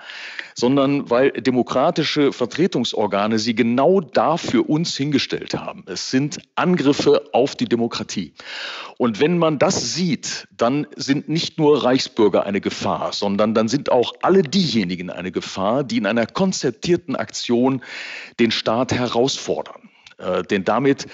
sondern 0.54 1.10
weil 1.10 1.30
demokratische 1.32 2.32
Vertretungsorgane 2.32 3.38
sie 3.38 3.54
genau 3.54 4.00
dafür 4.00 4.68
uns 4.68 4.96
hingestellt 4.96 5.54
haben. 5.54 5.84
Es 5.86 6.10
sind 6.10 6.40
Angriffe 6.54 7.30
auf 7.32 7.56
die 7.56 7.66
Demokratie. 7.66 8.34
Und 8.98 9.20
wenn 9.20 9.38
man 9.38 9.58
das 9.58 9.94
sieht, 9.94 10.48
dann 10.56 10.86
sind 10.96 11.28
nicht 11.28 11.58
nur 11.58 11.84
Reichsbürger 11.84 12.44
eine 12.44 12.60
Gefahr, 12.60 13.12
sondern 13.12 13.54
dann 13.54 13.68
sind 13.68 13.90
auch 13.90 14.14
alle 14.22 14.42
diejenigen 14.42 15.10
eine 15.10 15.32
Gefahr, 15.32 15.84
die 15.84 15.96
in 15.96 16.06
einer 16.06 16.26
konzertierten 16.26 17.16
Aktion 17.16 17.82
den 18.38 18.50
Staat 18.50 18.92
herausfordern. 18.92 19.90
Äh, 20.18 20.42
denn 20.42 20.64
damit 20.64 21.06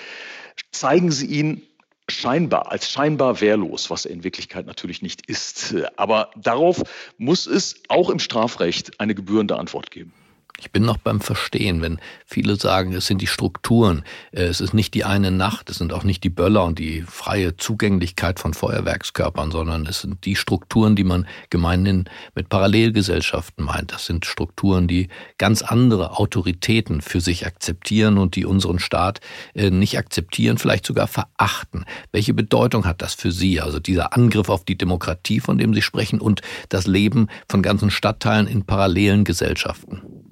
zeigen 0.73 1.11
sie 1.11 1.27
ihn 1.27 1.63
scheinbar, 2.09 2.71
als 2.71 2.91
scheinbar 2.91 3.41
wehrlos, 3.41 3.91
was 3.91 4.05
er 4.05 4.13
in 4.13 4.25
Wirklichkeit 4.25 4.67
natürlich 4.67 5.03
nicht 5.03 5.29
ist. 5.29 5.75
Aber 5.97 6.31
darauf 6.37 6.83
muss 7.19 7.47
es 7.47 7.83
auch 7.89 8.11
im 8.11 8.19
Strafrecht 8.19 9.01
eine 9.01 9.15
gebührende 9.15 9.59
Antwort 9.59 9.91
geben. 9.91 10.13
Ich 10.61 10.73
bin 10.73 10.85
noch 10.85 10.97
beim 10.97 11.21
Verstehen, 11.21 11.83
wenn 11.83 12.01
viele 12.27 12.57
sagen, 12.57 12.93
es 12.93 13.07
sind 13.07 13.23
die 13.23 13.29
Strukturen, 13.29 14.03
äh, 14.33 14.43
es 14.43 14.61
ist 14.61 14.75
nicht 14.75 14.93
die 14.95 15.05
eine 15.05 15.31
Nacht, 15.31 15.71
es 15.71 15.79
sind 15.79 15.93
auch 15.93 16.03
nicht 16.03 16.25
die 16.25 16.31
Böller 16.31 16.65
und 16.65 16.81
die 16.81 17.03
freie 17.03 17.57
Zugänglichkeit 17.57 18.41
von 18.41 18.55
Feuerwerkskörpern, 18.55 19.53
sondern 19.53 19.87
es 19.87 20.01
sind 20.01 20.25
die 20.25 20.35
Strukturen, 20.35 20.97
die 20.97 21.05
man 21.05 21.29
gemeinhin 21.51 22.07
mit 22.35 22.49
Parallelgesellschaften 22.49 23.65
meint. 23.65 23.93
Das 23.93 24.07
sind 24.07 24.27
Strukturen, 24.27 24.89
die 24.89 25.09
ganz 25.39 25.63
andere 25.63 26.19
Autoritäten 26.19 27.03
für 27.03 27.21
sich 27.21 27.47
akzeptieren 27.47 28.19
und 28.19 28.35
die 28.35 28.45
unseren 28.45 28.81
Staat 28.81 29.21
äh, 29.55 29.71
nicht 29.71 29.97
akzeptieren, 29.97 30.59
vielleicht 30.59 30.87
sogar 30.87 31.07
verachten. 31.07 31.85
Welche 32.11 32.35
Bedeutung 32.35 32.85
hat 32.85 33.01
das 33.01 33.15
für 33.15 33.31
Sie? 33.31 33.61
Also 33.61 33.79
dieser 33.79 34.17
Angriff 34.17 34.49
auf 34.49 34.65
die 34.65 34.77
Demokratie, 34.77 35.39
von 35.39 35.57
dem 35.57 35.73
Sie 35.73 35.83
sprechen, 35.83 36.21
und 36.21 36.43
das 36.69 36.89
Leben 36.89 37.29
von 37.49 37.63
ganzen 37.63 37.93
Stadtteilen 37.93 38.49
in 38.49 38.65
parallelen 38.65 39.23
Gesellschaften? 39.23 40.28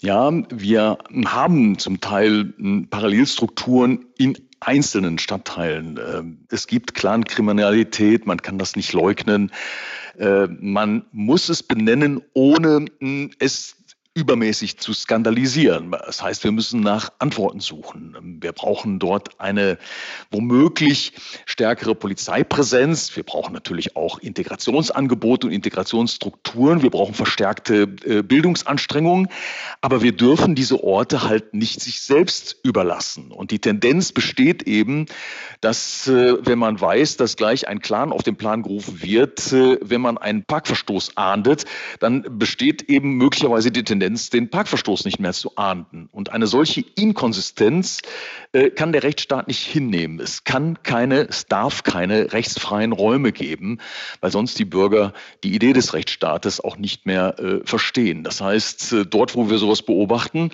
Ja, 0.00 0.32
wir 0.50 0.98
haben 1.26 1.78
zum 1.78 2.00
Teil 2.00 2.52
hm, 2.56 2.88
Parallelstrukturen 2.90 4.06
in 4.18 4.36
einzelnen 4.58 5.18
Stadtteilen. 5.18 5.98
Ähm, 5.98 6.38
es 6.50 6.66
gibt 6.66 6.94
Clankriminalität, 6.94 8.26
man 8.26 8.42
kann 8.42 8.58
das 8.58 8.76
nicht 8.76 8.92
leugnen. 8.92 9.52
Äh, 10.18 10.48
man 10.60 11.04
muss 11.12 11.48
es 11.48 11.62
benennen, 11.62 12.20
ohne 12.32 12.86
hm, 13.00 13.30
es 13.38 13.76
übermäßig 14.14 14.76
zu 14.76 14.92
skandalisieren. 14.92 15.92
Das 15.92 16.22
heißt, 16.22 16.44
wir 16.44 16.52
müssen 16.52 16.80
nach 16.80 17.12
Antworten 17.18 17.60
suchen. 17.60 18.38
Wir 18.42 18.52
brauchen 18.52 18.98
dort 18.98 19.40
eine 19.40 19.78
womöglich 20.30 21.14
stärkere 21.46 21.94
Polizeipräsenz. 21.94 23.16
Wir 23.16 23.22
brauchen 23.22 23.54
natürlich 23.54 23.96
auch 23.96 24.18
Integrationsangebote 24.18 25.46
und 25.46 25.52
Integrationsstrukturen. 25.54 26.82
Wir 26.82 26.90
brauchen 26.90 27.14
verstärkte 27.14 27.88
äh, 28.04 28.22
Bildungsanstrengungen. 28.22 29.28
Aber 29.80 30.02
wir 30.02 30.12
dürfen 30.12 30.54
diese 30.54 30.84
Orte 30.84 31.22
halt 31.22 31.54
nicht 31.54 31.80
sich 31.80 32.02
selbst 32.02 32.56
überlassen. 32.62 33.30
Und 33.32 33.50
die 33.50 33.60
Tendenz 33.60 34.12
besteht 34.12 34.64
eben, 34.64 35.06
dass 35.62 36.06
äh, 36.06 36.34
wenn 36.44 36.58
man 36.58 36.78
weiß, 36.78 37.16
dass 37.16 37.36
gleich 37.36 37.66
ein 37.66 37.80
Clan 37.80 38.12
auf 38.12 38.22
den 38.22 38.36
Plan 38.36 38.62
gerufen 38.62 39.02
wird, 39.02 39.52
äh, 39.54 39.78
wenn 39.80 40.02
man 40.02 40.18
einen 40.18 40.44
Parkverstoß 40.44 41.16
ahndet, 41.16 41.64
dann 41.98 42.26
besteht 42.38 42.90
eben 42.90 43.14
möglicherweise 43.16 43.70
die 43.70 43.84
Tendenz, 43.84 44.01
Tendenz, 44.02 44.30
den 44.30 44.50
Parkverstoß 44.50 45.04
nicht 45.04 45.20
mehr 45.20 45.32
zu 45.32 45.56
ahnden. 45.56 46.08
Und 46.10 46.32
eine 46.32 46.48
solche 46.48 46.84
Inkonsistenz 46.96 48.00
äh, 48.50 48.70
kann 48.70 48.92
der 48.92 49.04
Rechtsstaat 49.04 49.46
nicht 49.46 49.64
hinnehmen. 49.64 50.18
Es 50.18 50.42
kann 50.42 50.82
keine, 50.82 51.28
es 51.28 51.46
darf 51.46 51.84
keine 51.84 52.32
rechtsfreien 52.32 52.90
Räume 52.90 53.30
geben, 53.30 53.78
weil 54.20 54.32
sonst 54.32 54.58
die 54.58 54.64
Bürger 54.64 55.12
die 55.44 55.54
Idee 55.54 55.72
des 55.72 55.94
Rechtsstaates 55.94 56.60
auch 56.60 56.78
nicht 56.78 57.06
mehr 57.06 57.38
äh, 57.38 57.60
verstehen. 57.64 58.24
Das 58.24 58.40
heißt, 58.40 58.92
äh, 58.92 59.06
dort, 59.06 59.36
wo 59.36 59.48
wir 59.48 59.58
sowas 59.58 59.82
beobachten, 59.82 60.50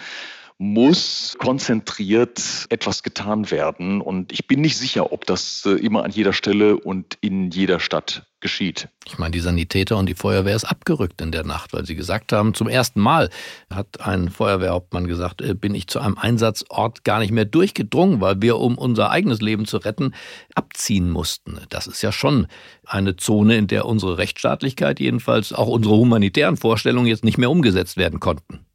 muss 0.58 1.36
konzentriert 1.38 2.66
etwas 2.68 3.04
getan 3.04 3.50
werden. 3.52 4.00
Und 4.00 4.32
ich 4.32 4.48
bin 4.48 4.60
nicht 4.60 4.76
sicher, 4.76 5.12
ob 5.12 5.24
das 5.24 5.64
äh, 5.64 5.70
immer 5.70 6.04
an 6.04 6.10
jeder 6.10 6.32
Stelle 6.32 6.76
und 6.76 7.16
in 7.20 7.50
jeder 7.50 7.78
Stadt 7.78 8.26
geschieht. 8.40 8.88
Ich 9.04 9.18
meine, 9.18 9.30
die 9.30 9.40
Sanitäter 9.40 9.96
und 9.96 10.06
die 10.06 10.14
Feuerwehr 10.14 10.54
ist 10.56 10.64
abgerückt 10.64 11.20
in 11.20 11.32
der 11.32 11.44
Nacht, 11.44 11.72
weil 11.72 11.86
sie 11.86 11.94
gesagt 11.94 12.32
haben, 12.32 12.54
zum 12.54 12.68
ersten 12.68 13.00
Mal 13.00 13.30
hat 13.72 14.00
ein 14.00 14.30
Feuerwehrhauptmann 14.30 15.06
gesagt, 15.06 15.42
äh, 15.42 15.54
bin 15.54 15.76
ich 15.76 15.86
zu 15.86 16.00
einem 16.00 16.18
Einsatzort 16.18 17.04
gar 17.04 17.20
nicht 17.20 17.30
mehr 17.30 17.44
durchgedrungen, 17.44 18.20
weil 18.20 18.42
wir, 18.42 18.58
um 18.58 18.76
unser 18.76 19.10
eigenes 19.10 19.40
Leben 19.40 19.64
zu 19.64 19.76
retten, 19.76 20.12
abziehen 20.56 21.10
mussten. 21.10 21.60
Das 21.68 21.86
ist 21.86 22.02
ja 22.02 22.10
schon 22.10 22.48
eine 22.84 23.14
Zone, 23.14 23.56
in 23.56 23.68
der 23.68 23.86
unsere 23.86 24.18
Rechtsstaatlichkeit 24.18 24.98
jedenfalls, 24.98 25.52
auch 25.52 25.68
unsere 25.68 25.96
humanitären 25.96 26.56
Vorstellungen 26.56 27.06
jetzt 27.06 27.24
nicht 27.24 27.38
mehr 27.38 27.50
umgesetzt 27.50 27.96
werden 27.96 28.18
konnten. 28.18 28.67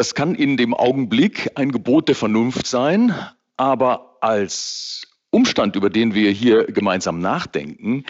Das 0.00 0.14
kann 0.14 0.34
in 0.34 0.56
dem 0.56 0.72
Augenblick 0.72 1.50
ein 1.56 1.72
Gebot 1.72 2.08
der 2.08 2.14
Vernunft 2.14 2.66
sein, 2.66 3.14
aber 3.58 4.16
als 4.22 5.06
Umstand, 5.28 5.76
über 5.76 5.90
den 5.90 6.14
wir 6.14 6.30
hier 6.30 6.64
gemeinsam 6.64 7.18
nachdenken, 7.18 8.06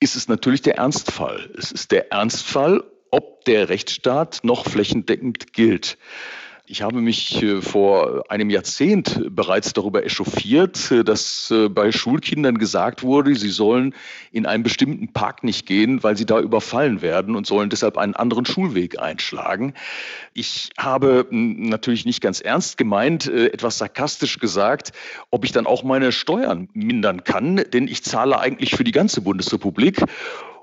ist 0.00 0.16
es 0.16 0.26
natürlich 0.26 0.62
der 0.62 0.78
Ernstfall. 0.78 1.48
Es 1.56 1.70
ist 1.70 1.92
der 1.92 2.10
Ernstfall, 2.10 2.82
ob 3.12 3.44
der 3.44 3.68
Rechtsstaat 3.68 4.40
noch 4.42 4.66
flächendeckend 4.66 5.52
gilt. 5.52 5.96
Ich 6.66 6.80
habe 6.80 7.00
mich 7.00 7.42
äh, 7.42 7.60
vor 7.60 8.22
einem 8.30 8.48
Jahrzehnt 8.48 9.34
bereits 9.34 9.72
darüber 9.72 10.04
echauffiert, 10.04 10.92
äh, 10.92 11.02
dass 11.02 11.50
äh, 11.50 11.68
bei 11.68 11.90
Schulkindern 11.90 12.56
gesagt 12.56 13.02
wurde, 13.02 13.34
sie 13.34 13.50
sollen 13.50 13.96
in 14.30 14.46
einen 14.46 14.62
bestimmten 14.62 15.12
Park 15.12 15.42
nicht 15.42 15.66
gehen, 15.66 16.04
weil 16.04 16.16
sie 16.16 16.24
da 16.24 16.38
überfallen 16.38 17.02
werden 17.02 17.34
und 17.34 17.48
sollen 17.48 17.68
deshalb 17.68 17.98
einen 17.98 18.14
anderen 18.14 18.46
Schulweg 18.46 19.00
einschlagen. 19.00 19.74
Ich 20.34 20.70
habe 20.78 21.26
natürlich 21.30 22.06
nicht 22.06 22.20
ganz 22.20 22.40
ernst 22.40 22.76
gemeint, 22.76 23.26
etwas 23.28 23.78
sarkastisch 23.78 24.38
gesagt, 24.38 24.92
ob 25.30 25.44
ich 25.44 25.52
dann 25.52 25.66
auch 25.66 25.82
meine 25.82 26.12
Steuern 26.12 26.68
mindern 26.72 27.24
kann, 27.24 27.56
denn 27.56 27.88
ich 27.88 28.04
zahle 28.04 28.38
eigentlich 28.38 28.76
für 28.76 28.84
die 28.84 28.92
ganze 28.92 29.20
Bundesrepublik. 29.20 30.00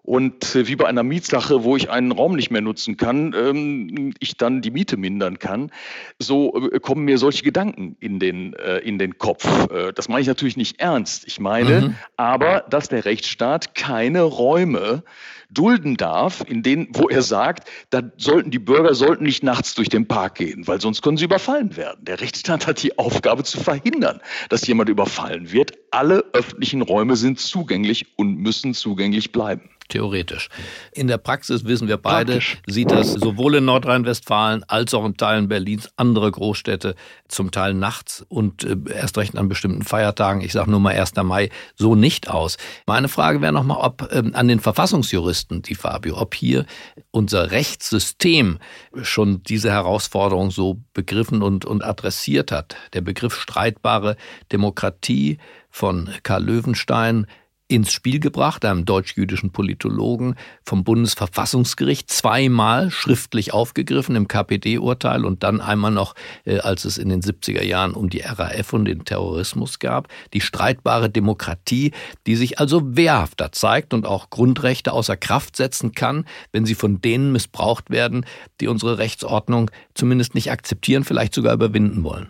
Und 0.03 0.55
äh, 0.55 0.67
wie 0.67 0.75
bei 0.75 0.88
einer 0.88 1.03
Mietsache, 1.03 1.63
wo 1.63 1.75
ich 1.75 1.89
einen 1.89 2.12
Raum 2.12 2.35
nicht 2.35 2.51
mehr 2.51 2.62
nutzen 2.62 2.97
kann, 2.97 3.33
ähm, 3.38 4.13
ich 4.19 4.38
dann 4.38 4.62
die 4.62 4.71
Miete 4.71 4.97
mindern 4.97 5.39
kann, 5.39 5.71
so 6.19 6.69
äh, 6.71 6.79
kommen 6.79 7.05
mir 7.05 7.17
solche 7.17 7.43
Gedanken 7.43 7.95
in 7.99 8.19
den, 8.19 8.53
äh, 8.53 8.79
in 8.79 8.97
den 8.97 9.17
Kopf. 9.17 9.67
das 9.95 10.09
meine 10.09 10.21
ich 10.21 10.27
natürlich 10.27 10.57
nicht 10.57 10.79
ernst. 10.79 11.25
Ich 11.27 11.39
meine 11.39 11.81
mhm. 11.81 11.95
aber, 12.17 12.62
dass 12.69 12.89
der 12.89 13.05
Rechtsstaat 13.05 13.75
keine 13.75 14.21
Räume 14.21 15.03
dulden 15.51 15.97
darf, 15.97 16.43
in 16.47 16.63
denen, 16.63 16.88
wo 16.93 17.09
er 17.09 17.21
sagt, 17.21 17.69
da 17.89 18.01
sollten 18.17 18.51
die 18.51 18.59
Bürger 18.59 18.93
sollten 18.93 19.23
nicht 19.23 19.43
nachts 19.43 19.75
durch 19.75 19.89
den 19.89 20.07
Park 20.07 20.35
gehen, 20.35 20.67
weil 20.67 20.79
sonst 20.79 21.01
können 21.01 21.17
sie 21.17 21.25
überfallen 21.25 21.75
werden. 21.75 22.05
Der 22.05 22.21
Rechtsstaat 22.21 22.67
hat 22.67 22.81
die 22.83 22.97
Aufgabe 22.97 23.43
zu 23.43 23.59
verhindern, 23.59 24.21
dass 24.49 24.67
jemand 24.67 24.89
überfallen 24.89 25.51
wird. 25.51 25.73
Alle 25.91 26.23
öffentlichen 26.33 26.81
Räume 26.81 27.15
sind 27.15 27.39
zugänglich 27.39 28.17
und 28.17 28.38
müssen 28.38 28.73
zugänglich 28.73 29.31
bleiben. 29.31 29.69
Theoretisch. 29.89 30.49
In 30.93 31.08
der 31.08 31.17
Praxis 31.17 31.65
wissen 31.65 31.88
wir 31.88 31.97
beide, 31.97 32.34
Praktisch. 32.34 32.62
sieht 32.67 32.91
das 32.91 33.13
sowohl 33.13 33.56
in 33.56 33.65
Nordrhein-Westfalen 33.65 34.63
als 34.67 34.93
auch 34.93 35.06
in 35.06 35.17
Teilen 35.17 35.47
Berlins, 35.47 35.89
andere 35.97 36.32
Großstädte, 36.32 36.95
zum 37.28 37.52
Teil 37.52 37.73
nachts 37.73 38.25
und 38.30 38.63
äh, 38.63 38.78
erst 38.93 39.17
recht 39.17 39.38
an 39.38 39.49
bestimmten 39.49 39.84
Feiertagen, 39.84 40.41
ich 40.41 40.54
sage 40.54 40.71
nur 40.71 40.80
mal 40.80 40.95
1. 40.95 41.15
Mai, 41.23 41.49
so 41.75 41.95
nicht 41.95 42.30
aus. 42.30 42.58
Meine 42.86 43.10
Frage 43.10 43.41
wäre 43.41 43.54
nochmal, 43.54 43.80
ob 43.82 44.10
ähm, 44.12 44.32
an 44.34 44.47
den 44.47 44.60
Verfassungsjuristen, 44.60 45.62
die 45.62 45.75
Fabio, 45.75 46.17
ob 46.17 46.36
hier 46.36 46.65
unser 47.12 47.52
Rechtssystem 47.52 48.60
schon 49.02 49.43
diese 49.43 49.71
Herausforderung 49.71 50.52
so 50.52 50.80
begriffen 50.93 51.41
und, 51.41 51.65
und 51.65 51.84
adressiert 51.84 52.52
hat. 52.52 52.75
Der 52.93 53.02
Begriff 53.02 53.36
streitbare 53.36 54.15
Demokratie 54.52 55.38
von 55.69 56.10
Karl 56.23 56.43
Löwenstein 56.43 57.28
ins 57.69 57.91
Spiel 57.91 58.19
gebracht, 58.19 58.65
einem 58.65 58.84
deutsch-jüdischen 58.84 59.51
Politologen 59.51 60.36
vom 60.65 60.84
Bundesverfassungsgericht, 60.84 62.10
zweimal 62.10 62.89
schriftlich 62.89 63.53
aufgegriffen 63.53 64.15
im 64.15 64.27
KPD-Urteil 64.27 65.23
und 65.23 65.43
dann 65.43 65.62
einmal 65.62 65.91
noch, 65.91 66.15
äh, 66.45 66.60
als 66.60 66.84
es 66.84 66.97
in 66.97 67.10
den 67.10 67.21
70er 67.21 67.63
Jahren 67.63 67.93
um 67.93 68.10
die 68.10 68.21
RAF 68.21 68.73
und 68.73 68.86
den 68.86 69.05
Terrorismus 69.05 69.77
gab, 69.77 70.08
die 70.34 70.41
streitbare 70.41 71.12
Demokratie, 71.12 71.91
die 72.25 72.36
sich 72.36 72.60
also 72.60 72.97
wehrhafter 72.97 73.51
zeigt 73.51 73.93
und 73.93 74.08
auch 74.08 74.32
Grundrechte 74.32 74.91
außer 74.91 75.15
Kraft 75.15 75.55
setzen 75.55 75.91
kann, 75.91 76.25
wenn 76.51 76.65
sie 76.65 76.75
von 76.75 77.01
denen 77.01 77.32
missbraucht 77.32 77.91
werden, 77.91 78.25
die 78.62 78.67
unsere 78.67 78.97
Rechtsordnung 78.97 79.69
zumindest 79.93 80.34
nicht 80.34 80.51
akzeptieren, 80.51 81.03
vielleicht 81.03 81.36
sogar 81.36 81.53
überwinden 81.53 82.03
wollen. 82.03 82.29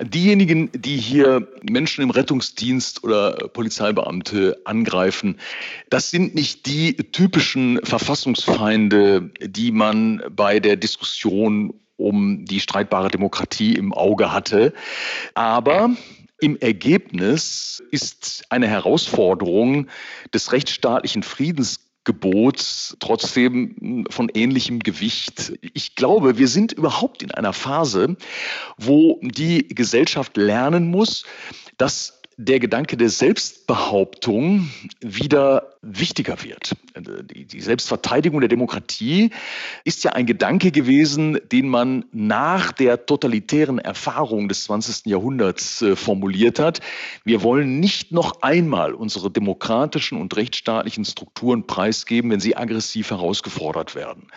Diejenigen, 0.00 0.70
die 0.72 0.96
hier 0.96 1.46
Menschen 1.62 2.02
im 2.02 2.10
Rettungsdienst 2.10 3.04
oder 3.04 3.48
Polizeibeamte 3.52 4.60
angreifen, 4.64 5.38
das 5.88 6.10
sind 6.10 6.34
nicht 6.34 6.66
die 6.66 6.96
typischen 6.96 7.78
Verfassungsfeinde, 7.84 9.30
die 9.40 9.70
man 9.70 10.20
bei 10.30 10.58
der 10.58 10.74
Diskussion 10.76 11.74
um 11.96 12.44
die 12.44 12.58
streitbare 12.58 13.08
Demokratie 13.08 13.74
im 13.74 13.92
Auge 13.92 14.32
hatte. 14.32 14.72
Aber 15.34 15.90
im 16.40 16.58
Ergebnis 16.58 17.80
ist 17.92 18.44
eine 18.48 18.66
Herausforderung 18.66 19.86
des 20.34 20.50
rechtsstaatlichen 20.50 21.22
Friedens 21.22 21.83
Gebot 22.04 22.96
trotzdem 23.00 24.06
von 24.10 24.30
ähnlichem 24.32 24.80
Gewicht. 24.80 25.54
Ich 25.72 25.94
glaube, 25.94 26.38
wir 26.38 26.48
sind 26.48 26.72
überhaupt 26.72 27.22
in 27.22 27.30
einer 27.30 27.52
Phase, 27.52 28.16
wo 28.76 29.18
die 29.22 29.68
Gesellschaft 29.68 30.36
lernen 30.36 30.90
muss, 30.90 31.24
dass 31.78 32.20
der 32.36 32.58
Gedanke 32.58 32.96
der 32.96 33.08
Selbstbehauptung 33.08 34.68
wieder 35.00 35.74
wichtiger 35.82 36.42
wird. 36.42 36.74
Die 36.96 37.60
Selbstverteidigung 37.60 38.40
der 38.40 38.48
Demokratie 38.48 39.30
ist 39.84 40.04
ja 40.04 40.12
ein 40.12 40.26
Gedanke 40.26 40.70
gewesen, 40.70 41.38
den 41.52 41.68
man 41.68 42.04
nach 42.12 42.72
der 42.72 43.06
totalitären 43.06 43.78
Erfahrung 43.78 44.48
des 44.48 44.64
20. 44.64 45.06
Jahrhunderts 45.06 45.82
äh, 45.82 45.96
formuliert 45.96 46.58
hat. 46.58 46.80
Wir 47.24 47.42
wollen 47.42 47.80
nicht 47.80 48.12
noch 48.12 48.42
einmal 48.42 48.94
unsere 48.94 49.30
demokratischen 49.30 50.20
und 50.20 50.36
rechtsstaatlichen 50.36 51.04
Strukturen 51.04 51.66
preisgeben, 51.66 52.30
wenn 52.30 52.40
sie 52.40 52.56
aggressiv 52.56 53.10
herausgefordert 53.10 53.94
werden. 53.94 54.28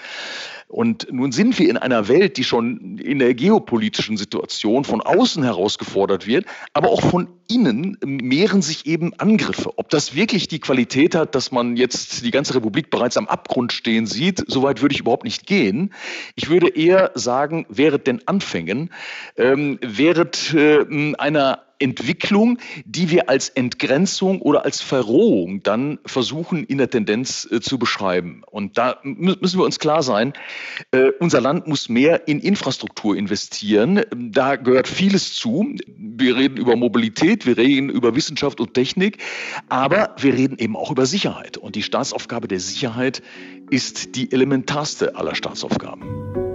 Und 0.68 1.08
nun 1.12 1.32
sind 1.32 1.58
wir 1.60 1.70
in 1.70 1.78
einer 1.78 2.10
Welt, 2.10 2.36
die 2.36 2.44
schon 2.44 2.98
in 2.98 3.20
der 3.20 3.34
geopolitischen 3.34 4.18
Situation 4.18 4.84
von 4.84 5.00
außen 5.00 5.44
herausgefordert 5.44 6.28
wird, 6.28 6.46
aber 6.74 6.90
auch 6.90 7.02
von 7.02 7.30
innen 7.48 7.87
mehren 8.04 8.62
sich 8.62 8.86
eben 8.86 9.14
Angriffe. 9.14 9.78
Ob 9.78 9.90
das 9.90 10.16
wirklich 10.16 10.48
die 10.48 10.60
Qualität 10.60 11.16
hat, 11.16 11.36
dass 11.36 11.52
man 11.52 11.78
jetzt 11.78 12.26
die 12.26 12.32
ganze 12.32 12.56
Republik 12.56 12.90
bereits 12.90 13.18
am 13.18 13.28
Abgrund 13.28 13.72
stehen 13.72 14.06
sieht, 14.08 14.44
soweit 14.48 14.82
würde 14.82 14.96
ich 14.96 15.02
überhaupt 15.02 15.24
nicht 15.24 15.46
gehen. 15.46 15.94
Ich 16.36 16.50
würde 16.50 16.70
eher 16.70 17.12
sagen, 17.14 17.66
während 17.70 18.08
den 18.08 18.28
Anfängen, 18.28 18.90
ähm, 19.38 19.80
während 19.82 20.54
äh, 20.54 21.14
einer 21.18 21.67
Entwicklung, 21.80 22.58
die 22.86 23.10
wir 23.10 23.30
als 23.30 23.50
Entgrenzung 23.50 24.42
oder 24.42 24.66
als 24.66 24.82
Verrohung 24.82 25.62
dann 25.64 26.00
versuchen 26.06 26.64
in 26.64 26.78
der 26.78 26.90
Tendenz 26.90 27.48
äh, 27.52 27.60
zu 27.60 27.78
beschreiben. 27.78 28.42
Und 28.50 28.78
da 28.78 29.00
müssen 29.04 29.60
wir 29.60 29.66
uns 29.66 29.80
klar 29.80 30.04
sein, 30.04 30.34
äh, 30.92 31.12
unser 31.20 31.42
Land 31.42 31.68
muss 31.68 31.90
mehr 31.90 32.28
in 32.28 32.40
Infrastruktur 32.40 33.16
investieren. 33.16 34.04
Da 34.16 34.56
gehört 34.56 34.88
vieles 34.88 35.34
zu. 35.34 35.76
Wir 35.98 36.36
reden 36.36 36.58
über 36.58 36.76
Mobilität, 36.76 37.46
wir 37.46 37.58
reden 37.58 37.90
über 37.90 38.16
Wissenschaft 38.16 38.60
und 38.60 38.74
Technik, 38.74 39.18
aber 39.70 40.16
wir 40.20 40.34
reden 40.34 40.58
eben 40.58 40.76
auch 40.76 40.92
über 40.92 41.06
Sicherheit. 41.06 41.58
Und 41.58 41.76
die 41.76 41.84
Staatsaufgabe 41.84 42.48
der 42.48 42.60
Sicherheit 42.60 43.22
ist 43.70 44.16
die 44.16 44.32
elementarste 44.32 45.16
aller 45.16 45.36
Staatsaufgaben. 45.36 46.47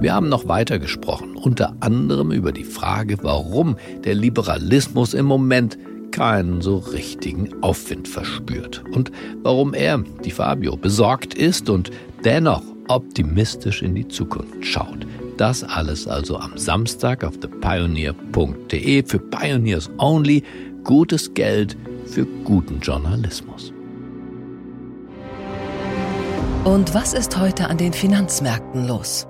Wir 0.00 0.14
haben 0.14 0.28
noch 0.28 0.46
weiter 0.46 0.78
gesprochen, 0.78 1.34
unter 1.34 1.74
anderem 1.80 2.30
über 2.30 2.52
die 2.52 2.62
Frage, 2.62 3.16
warum 3.22 3.76
der 4.04 4.14
Liberalismus 4.14 5.12
im 5.12 5.26
Moment 5.26 5.76
keinen 6.12 6.60
so 6.60 6.76
richtigen 6.76 7.50
Aufwind 7.62 8.06
verspürt 8.06 8.84
und 8.92 9.10
warum 9.42 9.74
er, 9.74 9.98
die 10.24 10.30
Fabio, 10.30 10.76
besorgt 10.76 11.34
ist 11.34 11.68
und 11.68 11.90
dennoch 12.24 12.62
optimistisch 12.86 13.82
in 13.82 13.96
die 13.96 14.06
Zukunft 14.06 14.64
schaut. 14.64 15.04
Das 15.36 15.64
alles 15.64 16.06
also 16.06 16.38
am 16.38 16.56
Samstag 16.56 17.24
auf 17.24 17.36
thepioneer.de 17.38 19.04
für 19.04 19.18
Pioneers 19.18 19.90
Only. 19.98 20.44
Gutes 20.84 21.34
Geld 21.34 21.76
für 22.06 22.24
guten 22.44 22.78
Journalismus. 22.80 23.72
Und 26.64 26.94
was 26.94 27.14
ist 27.14 27.38
heute 27.38 27.68
an 27.68 27.78
den 27.78 27.92
Finanzmärkten 27.92 28.86
los? 28.86 29.26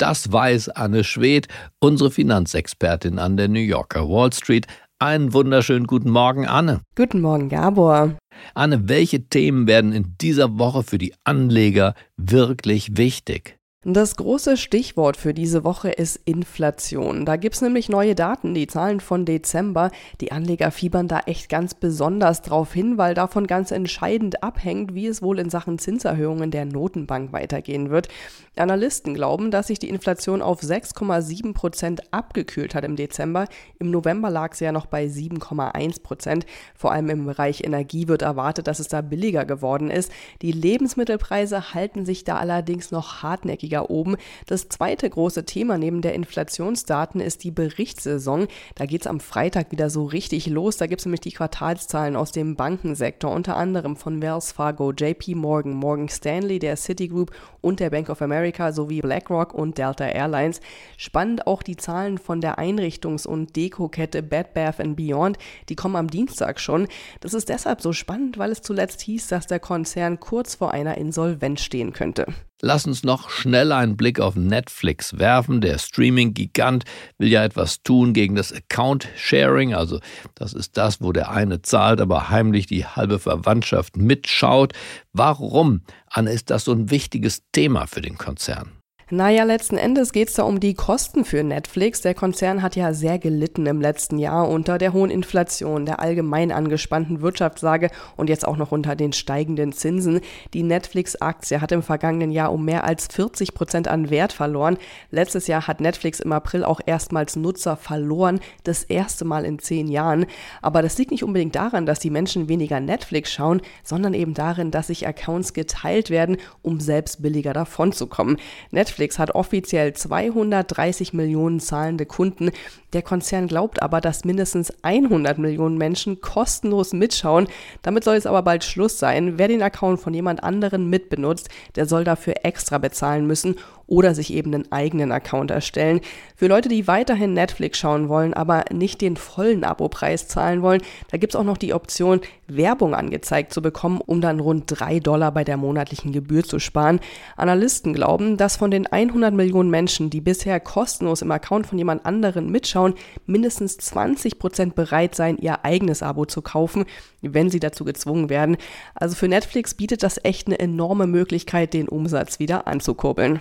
Das 0.00 0.32
weiß 0.32 0.70
Anne 0.70 1.04
Schwedt, 1.04 1.46
unsere 1.78 2.10
Finanzexpertin 2.10 3.18
an 3.18 3.36
der 3.36 3.48
New 3.48 3.60
Yorker 3.60 4.08
Wall 4.08 4.32
Street. 4.32 4.66
Einen 4.98 5.34
wunderschönen 5.34 5.86
guten 5.86 6.08
Morgen, 6.08 6.46
Anne. 6.46 6.80
Guten 6.96 7.20
Morgen, 7.20 7.50
Gabor. 7.50 8.16
Anne, 8.54 8.88
welche 8.88 9.28
Themen 9.28 9.66
werden 9.66 9.92
in 9.92 10.14
dieser 10.18 10.58
Woche 10.58 10.84
für 10.84 10.96
die 10.96 11.12
Anleger 11.24 11.94
wirklich 12.16 12.96
wichtig? 12.96 13.58
Das 13.86 14.16
große 14.16 14.58
Stichwort 14.58 15.16
für 15.16 15.32
diese 15.32 15.64
Woche 15.64 15.88
ist 15.88 16.20
Inflation. 16.26 17.24
Da 17.24 17.36
gibt 17.36 17.54
es 17.54 17.62
nämlich 17.62 17.88
neue 17.88 18.14
Daten, 18.14 18.52
die 18.52 18.66
Zahlen 18.66 19.00
von 19.00 19.24
Dezember. 19.24 19.90
Die 20.20 20.32
Anleger 20.32 20.70
fiebern 20.70 21.08
da 21.08 21.20
echt 21.20 21.48
ganz 21.48 21.72
besonders 21.72 22.42
drauf 22.42 22.74
hin, 22.74 22.98
weil 22.98 23.14
davon 23.14 23.46
ganz 23.46 23.70
entscheidend 23.70 24.42
abhängt, 24.42 24.92
wie 24.92 25.06
es 25.06 25.22
wohl 25.22 25.38
in 25.38 25.48
Sachen 25.48 25.78
Zinserhöhungen 25.78 26.50
der 26.50 26.66
Notenbank 26.66 27.32
weitergehen 27.32 27.88
wird. 27.88 28.08
Analysten 28.56 29.14
glauben, 29.14 29.50
dass 29.50 29.68
sich 29.68 29.78
die 29.78 29.88
Inflation 29.88 30.42
auf 30.42 30.60
6,7 30.60 31.54
Prozent 31.54 32.12
abgekühlt 32.12 32.74
hat 32.74 32.84
im 32.84 32.96
Dezember. 32.96 33.46
Im 33.78 33.90
November 33.90 34.28
lag 34.28 34.52
sie 34.52 34.66
ja 34.66 34.72
noch 34.72 34.84
bei 34.84 35.06
7,1 35.06 36.02
Prozent. 36.02 36.44
Vor 36.74 36.92
allem 36.92 37.08
im 37.08 37.24
Bereich 37.24 37.64
Energie 37.64 38.08
wird 38.08 38.20
erwartet, 38.20 38.66
dass 38.66 38.78
es 38.78 38.88
da 38.88 39.00
billiger 39.00 39.46
geworden 39.46 39.90
ist. 39.90 40.12
Die 40.42 40.52
Lebensmittelpreise 40.52 41.72
halten 41.72 42.04
sich 42.04 42.24
da 42.24 42.36
allerdings 42.36 42.90
noch 42.90 43.22
hartnäckig 43.22 43.69
weniger 43.70 43.90
oben. 43.90 44.16
Das 44.46 44.68
zweite 44.68 45.08
große 45.08 45.44
Thema 45.44 45.78
neben 45.78 46.02
der 46.02 46.14
Inflationsdaten 46.14 47.20
ist 47.20 47.44
die 47.44 47.50
Berichtssaison. 47.50 48.48
Da 48.74 48.86
geht 48.86 49.02
es 49.02 49.06
am 49.06 49.20
Freitag 49.20 49.70
wieder 49.70 49.90
so 49.90 50.04
richtig 50.04 50.46
los. 50.46 50.76
Da 50.76 50.86
gibt 50.86 51.00
es 51.00 51.06
nämlich 51.06 51.20
die 51.20 51.32
Quartalszahlen 51.32 52.16
aus 52.16 52.32
dem 52.32 52.56
Bankensektor, 52.56 53.30
unter 53.30 53.56
anderem 53.56 53.96
von 53.96 54.20
Wells 54.20 54.52
Fargo, 54.52 54.92
JP 54.92 55.36
Morgan, 55.36 55.74
Morgan 55.74 56.08
Stanley, 56.08 56.58
der 56.58 56.76
Citigroup 56.76 57.30
und 57.60 57.78
der 57.78 57.90
Bank 57.90 58.08
of 58.08 58.22
America 58.22 58.72
sowie 58.72 59.00
BlackRock 59.00 59.54
und 59.54 59.78
Delta 59.78 60.06
Airlines. 60.06 60.60
Spannend 60.96 61.46
auch 61.46 61.62
die 61.62 61.76
Zahlen 61.76 62.18
von 62.18 62.40
der 62.40 62.58
Einrichtungs- 62.58 63.26
und 63.26 63.54
Dekokette 63.54 64.22
Bed 64.22 64.54
Bath 64.54 64.78
Beyond. 64.96 65.38
Die 65.68 65.76
kommen 65.76 65.96
am 65.96 66.08
Dienstag 66.08 66.58
schon. 66.58 66.88
Das 67.20 67.34
ist 67.34 67.48
deshalb 67.48 67.80
so 67.80 67.92
spannend, 67.92 68.38
weil 68.38 68.50
es 68.50 68.62
zuletzt 68.62 69.00
hieß, 69.02 69.28
dass 69.28 69.46
der 69.46 69.60
Konzern 69.60 70.18
kurz 70.18 70.56
vor 70.56 70.72
einer 70.72 70.98
Insolvenz 70.98 71.60
stehen 71.62 71.92
könnte. 71.92 72.26
Lass 72.62 72.86
uns 72.86 73.04
noch 73.04 73.30
schnell 73.30 73.72
einen 73.72 73.96
Blick 73.96 74.20
auf 74.20 74.36
Netflix 74.36 75.18
werfen. 75.18 75.62
Der 75.62 75.78
Streaming-Gigant 75.78 76.84
will 77.16 77.28
ja 77.28 77.42
etwas 77.42 77.82
tun 77.82 78.12
gegen 78.12 78.34
das 78.34 78.52
Account-Sharing. 78.52 79.74
Also 79.74 80.00
das 80.34 80.52
ist 80.52 80.76
das, 80.76 81.00
wo 81.00 81.12
der 81.12 81.30
eine 81.30 81.62
zahlt, 81.62 82.00
aber 82.00 82.28
heimlich 82.28 82.66
die 82.66 82.84
halbe 82.84 83.18
Verwandtschaft 83.18 83.96
mitschaut. 83.96 84.74
Warum, 85.12 85.82
Anne, 86.06 86.32
ist 86.32 86.50
das 86.50 86.64
so 86.64 86.72
ein 86.72 86.90
wichtiges 86.90 87.42
Thema 87.52 87.86
für 87.86 88.02
den 88.02 88.18
Konzern? 88.18 88.79
Naja, 89.12 89.42
letzten 89.42 89.76
Endes 89.76 90.12
geht 90.12 90.28
es 90.28 90.34
da 90.34 90.44
um 90.44 90.60
die 90.60 90.74
Kosten 90.74 91.24
für 91.24 91.42
Netflix. 91.42 92.00
Der 92.00 92.14
Konzern 92.14 92.62
hat 92.62 92.76
ja 92.76 92.92
sehr 92.92 93.18
gelitten 93.18 93.66
im 93.66 93.80
letzten 93.80 94.18
Jahr 94.18 94.48
unter 94.48 94.78
der 94.78 94.92
hohen 94.92 95.10
Inflation, 95.10 95.84
der 95.84 95.98
allgemein 95.98 96.52
angespannten 96.52 97.20
Wirtschaftslage 97.20 97.90
und 98.16 98.28
jetzt 98.28 98.46
auch 98.46 98.56
noch 98.56 98.70
unter 98.70 98.94
den 98.94 99.12
steigenden 99.12 99.72
Zinsen. 99.72 100.20
Die 100.54 100.62
Netflix-Aktie 100.62 101.60
hat 101.60 101.72
im 101.72 101.82
vergangenen 101.82 102.30
Jahr 102.30 102.52
um 102.52 102.64
mehr 102.64 102.84
als 102.84 103.08
40 103.08 103.52
Prozent 103.52 103.88
an 103.88 104.10
Wert 104.10 104.32
verloren. 104.32 104.78
Letztes 105.10 105.48
Jahr 105.48 105.66
hat 105.66 105.80
Netflix 105.80 106.20
im 106.20 106.30
April 106.30 106.62
auch 106.62 106.80
erstmals 106.86 107.34
Nutzer 107.34 107.76
verloren, 107.76 108.38
das 108.62 108.84
erste 108.84 109.24
Mal 109.24 109.44
in 109.44 109.58
zehn 109.58 109.88
Jahren. 109.88 110.26
Aber 110.62 110.82
das 110.82 110.96
liegt 110.98 111.10
nicht 111.10 111.24
unbedingt 111.24 111.56
daran, 111.56 111.84
dass 111.84 111.98
die 111.98 112.10
Menschen 112.10 112.48
weniger 112.48 112.78
Netflix 112.78 113.32
schauen, 113.32 113.60
sondern 113.82 114.14
eben 114.14 114.34
darin, 114.34 114.70
dass 114.70 114.86
sich 114.86 115.04
Accounts 115.04 115.52
geteilt 115.52 116.10
werden, 116.10 116.36
um 116.62 116.78
selbst 116.78 117.22
billiger 117.22 117.52
davonzukommen. 117.52 118.36
Netflix 118.70 118.99
Netflix 119.00 119.18
hat 119.18 119.34
offiziell 119.34 119.94
230 119.94 121.14
Millionen 121.14 121.58
zahlende 121.58 122.04
Kunden. 122.04 122.50
Der 122.92 123.00
Konzern 123.00 123.46
glaubt 123.46 123.80
aber, 123.80 124.02
dass 124.02 124.26
mindestens 124.26 124.74
100 124.82 125.38
Millionen 125.38 125.78
Menschen 125.78 126.20
kostenlos 126.20 126.92
mitschauen. 126.92 127.48
Damit 127.80 128.04
soll 128.04 128.16
es 128.16 128.26
aber 128.26 128.42
bald 128.42 128.62
Schluss 128.62 128.98
sein. 128.98 129.38
Wer 129.38 129.48
den 129.48 129.62
Account 129.62 130.00
von 130.00 130.12
jemand 130.12 130.42
anderen 130.42 130.90
mitbenutzt, 130.90 131.48
der 131.76 131.86
soll 131.86 132.04
dafür 132.04 132.34
extra 132.42 132.76
bezahlen 132.76 133.26
müssen 133.26 133.56
oder 133.90 134.14
sich 134.14 134.32
eben 134.32 134.54
einen 134.54 134.72
eigenen 134.72 135.12
Account 135.12 135.50
erstellen. 135.50 136.00
Für 136.36 136.46
Leute, 136.46 136.70
die 136.70 136.86
weiterhin 136.86 137.34
Netflix 137.34 137.78
schauen 137.78 138.08
wollen, 138.08 138.32
aber 138.32 138.64
nicht 138.72 139.02
den 139.02 139.16
vollen 139.16 139.64
Abopreis 139.64 140.28
zahlen 140.28 140.62
wollen, 140.62 140.80
da 141.10 141.18
gibt 141.18 141.34
es 141.34 141.38
auch 141.38 141.44
noch 141.44 141.58
die 141.58 141.74
Option, 141.74 142.20
Werbung 142.46 142.94
angezeigt 142.94 143.52
zu 143.52 143.60
bekommen, 143.60 144.00
um 144.04 144.20
dann 144.20 144.40
rund 144.40 144.64
3 144.66 145.00
Dollar 145.00 145.32
bei 145.32 145.44
der 145.44 145.56
monatlichen 145.56 146.12
Gebühr 146.12 146.44
zu 146.44 146.58
sparen. 146.58 147.00
Analysten 147.36 147.92
glauben, 147.92 148.36
dass 148.36 148.56
von 148.56 148.70
den 148.70 148.86
100 148.86 149.34
Millionen 149.34 149.70
Menschen, 149.70 150.08
die 150.08 150.20
bisher 150.20 150.60
kostenlos 150.60 151.22
im 151.22 151.30
Account 151.30 151.66
von 151.66 151.78
jemand 151.78 152.06
anderen 152.06 152.50
mitschauen, 152.50 152.94
mindestens 153.26 153.76
20 153.78 154.38
Prozent 154.38 154.74
bereit 154.74 155.14
sein, 155.14 155.36
ihr 155.36 155.64
eigenes 155.64 156.02
Abo 156.02 156.26
zu 156.26 156.42
kaufen, 156.42 156.84
wenn 157.22 157.50
sie 157.50 157.60
dazu 157.60 157.84
gezwungen 157.84 158.30
werden. 158.30 158.56
Also 158.94 159.16
für 159.16 159.28
Netflix 159.28 159.74
bietet 159.74 160.02
das 160.04 160.20
echt 160.22 160.46
eine 160.46 160.58
enorme 160.60 161.06
Möglichkeit, 161.06 161.74
den 161.74 161.88
Umsatz 161.88 162.38
wieder 162.38 162.66
anzukurbeln. 162.66 163.40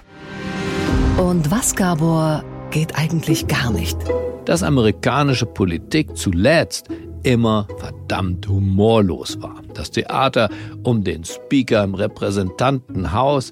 Und 1.18 1.52
was, 1.52 1.76
Gabor, 1.76 2.44
geht 2.72 2.98
eigentlich 2.98 3.48
gar 3.48 3.72
nicht? 3.72 3.98
Dass 4.46 4.64
amerikanische 4.64 5.46
Politik 5.46 6.16
zuletzt 6.16 6.90
immer 7.24 7.68
verdammt 7.78 8.48
humorlos 8.48 9.42
war. 9.42 9.62
Das 9.74 9.92
Theater 9.92 10.50
um 10.84 11.04
den 11.04 11.24
Speaker 11.24 11.84
im 11.84 11.94
Repräsentantenhaus 11.96 13.52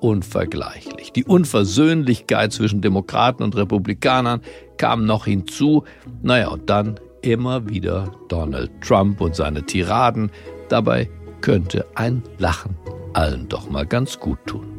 unvergleichlich. 0.00 1.12
Die 1.12 1.24
Unversöhnlichkeit 1.24 2.52
zwischen 2.52 2.80
Demokraten 2.80 3.42
und 3.42 3.56
Republikanern 3.56 4.40
kam 4.76 5.06
noch 5.06 5.24
hinzu. 5.24 5.84
Naja, 6.22 6.48
und 6.48 6.68
dann 6.68 7.00
immer 7.22 7.68
wieder 7.68 8.12
Donald 8.28 8.70
Trump 8.82 9.20
und 9.20 9.34
seine 9.34 9.64
Tiraden. 9.64 10.30
Dabei 10.68 11.08
könnte 11.40 11.86
ein 11.94 12.22
Lachen 12.38 12.76
allen 13.14 13.48
doch 13.48 13.70
mal 13.70 13.86
ganz 13.86 14.20
gut 14.20 14.38
tun. 14.46 14.75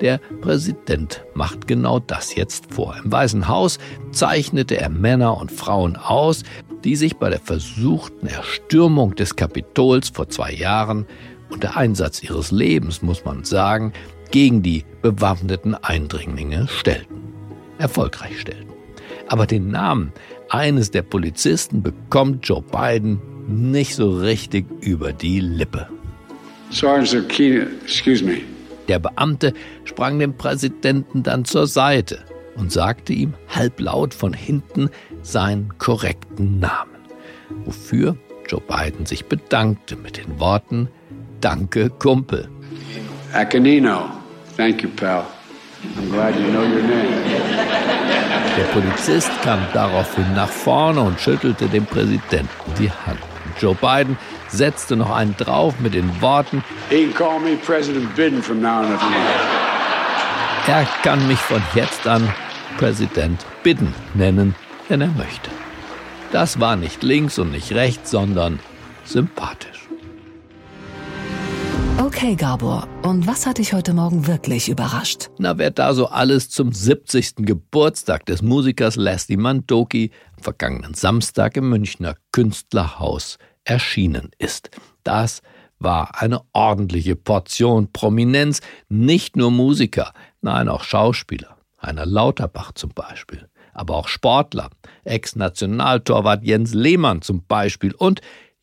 Der 0.00 0.18
Präsident 0.40 1.24
macht 1.34 1.66
genau 1.66 1.98
das 1.98 2.34
jetzt 2.34 2.72
vor. 2.72 2.96
Im 3.02 3.10
Weißen 3.10 3.48
Haus 3.48 3.78
zeichnete 4.12 4.76
er 4.78 4.88
Männer 4.88 5.36
und 5.36 5.52
Frauen 5.52 5.96
aus, 5.96 6.42
die 6.84 6.96
sich 6.96 7.16
bei 7.16 7.30
der 7.30 7.40
versuchten 7.40 8.26
Erstürmung 8.26 9.14
des 9.14 9.36
Kapitols 9.36 10.08
vor 10.08 10.28
zwei 10.28 10.52
Jahren 10.52 11.06
und 11.50 11.62
der 11.62 11.76
Einsatz 11.76 12.22
ihres 12.22 12.50
Lebens, 12.50 13.02
muss 13.02 13.24
man 13.24 13.44
sagen, 13.44 13.92
gegen 14.30 14.62
die 14.62 14.84
bewaffneten 15.02 15.74
Eindringlinge 15.74 16.68
stellten. 16.68 17.20
Erfolgreich 17.78 18.40
stellten. 18.40 18.70
Aber 19.28 19.46
den 19.46 19.70
Namen 19.70 20.12
eines 20.48 20.90
der 20.90 21.02
Polizisten 21.02 21.82
bekommt 21.82 22.46
Joe 22.48 22.62
Biden 22.62 23.20
nicht 23.46 23.94
so 23.94 24.10
richtig 24.10 24.66
über 24.80 25.12
die 25.12 25.40
Lippe. 25.40 25.88
Sergeant 26.70 27.28
Keenan, 27.28 27.68
excuse 27.84 28.24
me. 28.24 28.42
Der 28.90 28.98
Beamte 28.98 29.54
sprang 29.84 30.18
dem 30.18 30.36
Präsidenten 30.36 31.22
dann 31.22 31.44
zur 31.44 31.68
Seite 31.68 32.24
und 32.56 32.72
sagte 32.72 33.12
ihm 33.12 33.34
halblaut 33.48 34.14
von 34.14 34.32
hinten 34.32 34.90
seinen 35.22 35.78
korrekten 35.78 36.58
Namen, 36.58 36.96
wofür 37.64 38.16
Joe 38.48 38.60
Biden 38.60 39.06
sich 39.06 39.26
bedankte 39.26 39.94
mit 39.94 40.16
den 40.16 40.40
Worten 40.40 40.88
Danke, 41.40 41.88
Kumpel. 41.88 42.48
Acanino. 43.32 44.10
Thank 44.56 44.82
you, 44.82 44.88
pal. 44.96 45.24
I'm 45.96 46.10
glad 46.10 46.34
you 46.34 46.50
know 46.50 46.62
your 46.62 46.82
name. 46.82 47.06
Der 48.58 48.64
Polizist 48.72 49.30
kam 49.42 49.60
daraufhin 49.72 50.34
nach 50.34 50.48
vorne 50.48 51.00
und 51.00 51.20
schüttelte 51.20 51.68
dem 51.68 51.86
Präsidenten 51.86 52.74
die 52.76 52.90
Hand. 52.90 53.20
Joe 53.58 53.74
Biden 53.74 54.16
setzte 54.48 54.96
noch 54.96 55.10
einen 55.10 55.36
drauf 55.36 55.74
mit 55.80 55.94
den 55.94 56.20
Worten, 56.20 56.62
Er 60.66 60.86
kann 61.02 61.26
mich 61.26 61.38
von 61.38 61.62
jetzt 61.74 62.06
an 62.06 62.32
Präsident 62.78 63.44
Biden 63.62 63.94
nennen, 64.14 64.54
wenn 64.88 65.00
er 65.00 65.08
möchte. 65.08 65.50
Das 66.32 66.60
war 66.60 66.76
nicht 66.76 67.02
links 67.02 67.38
und 67.38 67.50
nicht 67.50 67.72
rechts, 67.72 68.10
sondern 68.10 68.60
sympathisch. 69.04 69.89
Okay, 71.98 72.34
Gabor, 72.34 72.86
und 73.02 73.26
was 73.26 73.46
hat 73.46 73.58
dich 73.58 73.72
heute 73.72 73.94
Morgen 73.94 74.26
wirklich 74.26 74.68
überrascht? 74.68 75.30
Na, 75.38 75.58
wer 75.58 75.70
da 75.70 75.94
so 75.94 76.06
alles 76.06 76.50
zum 76.50 76.72
70. 76.72 77.36
Geburtstag 77.38 78.26
des 78.26 78.42
Musikers 78.42 78.96
Leslie 78.96 79.36
Mandoki 79.36 80.10
am 80.36 80.42
vergangenen 80.42 80.94
Samstag 80.94 81.56
im 81.56 81.68
Münchner 81.68 82.16
Künstlerhaus 82.32 83.38
erschienen 83.64 84.30
ist. 84.38 84.70
Das 85.04 85.42
war 85.78 86.20
eine 86.20 86.42
ordentliche 86.52 87.16
Portion 87.16 87.92
Prominenz, 87.92 88.60
nicht 88.88 89.36
nur 89.36 89.50
Musiker, 89.50 90.12
nein 90.42 90.68
auch 90.68 90.84
Schauspieler, 90.84 91.56
Heiner 91.82 92.06
Lauterbach 92.06 92.72
zum 92.72 92.90
Beispiel, 92.90 93.48
aber 93.72 93.96
auch 93.96 94.08
Sportler, 94.08 94.70
Ex-Nationaltorwart 95.04 96.44
Jens 96.44 96.74
Lehmann 96.74 97.22
zum 97.22 97.44
Beispiel 97.46 97.94
und 97.94 98.20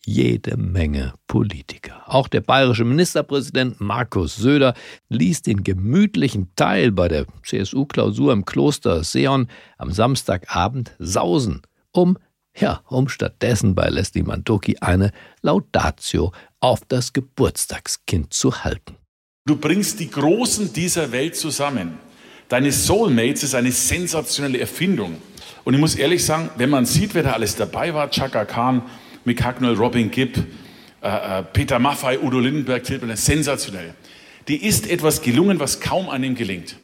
jede 0.07 0.55
Menge 0.55 1.13
Politiker. 1.27 2.01
Auch 2.05 2.29
der 2.29 2.39
bayerische 2.39 2.85
Ministerpräsident 2.85 3.81
Markus 3.81 4.37
Söder 4.37 4.73
ließ 5.09 5.41
den 5.41 5.63
gemütlichen 5.63 6.49
Teil 6.55 6.93
bei 6.93 7.09
der 7.09 7.25
CSU-Klausur 7.43 8.31
im 8.31 8.45
Kloster 8.45 9.03
Seon 9.03 9.47
am 9.77 9.91
Samstagabend 9.91 10.95
sausen, 10.97 11.61
um 11.91 12.17
ja, 12.57 12.81
um 12.87 13.09
stattdessen 13.09 13.75
bei 13.75 13.89
Leslie 13.89 14.23
Mandoki 14.23 14.77
eine 14.79 15.11
Laudatio 15.41 16.31
auf 16.59 16.81
das 16.87 17.13
Geburtstagskind 17.13 18.33
zu 18.33 18.63
halten. 18.63 18.95
Du 19.45 19.57
bringst 19.57 19.99
die 19.99 20.09
Großen 20.09 20.73
dieser 20.73 21.11
Welt 21.11 21.35
zusammen. 21.35 21.99
Deine 22.47 22.71
Soulmates 22.71 23.43
ist 23.43 23.55
eine 23.55 23.73
sensationelle 23.73 24.59
Erfindung. 24.59 25.17
Und 25.65 25.73
ich 25.73 25.79
muss 25.79 25.95
ehrlich 25.95 26.25
sagen, 26.25 26.49
wenn 26.55 26.69
man 26.69 26.85
sieht, 26.85 27.13
wer 27.13 27.23
da 27.23 27.33
alles 27.33 27.57
dabei 27.57 27.93
war, 27.93 28.09
Chaka 28.09 28.45
Khan, 28.45 28.81
Mick 29.27 29.43
Hacknell, 29.43 29.73
Robin 29.73 30.09
Gibb, 30.09 30.37
äh, 31.01 31.39
äh, 31.39 31.43
Peter 31.43 31.79
Maffei, 31.79 32.17
Udo 32.17 32.39
Lindenberg, 32.39 32.85
sensationell. 32.85 33.93
Die 34.47 34.65
ist 34.65 34.89
etwas 34.89 35.21
gelungen, 35.21 35.59
was 35.59 35.81
kaum 35.81 36.07
einem 36.09 36.33
gelingt. 36.33 36.77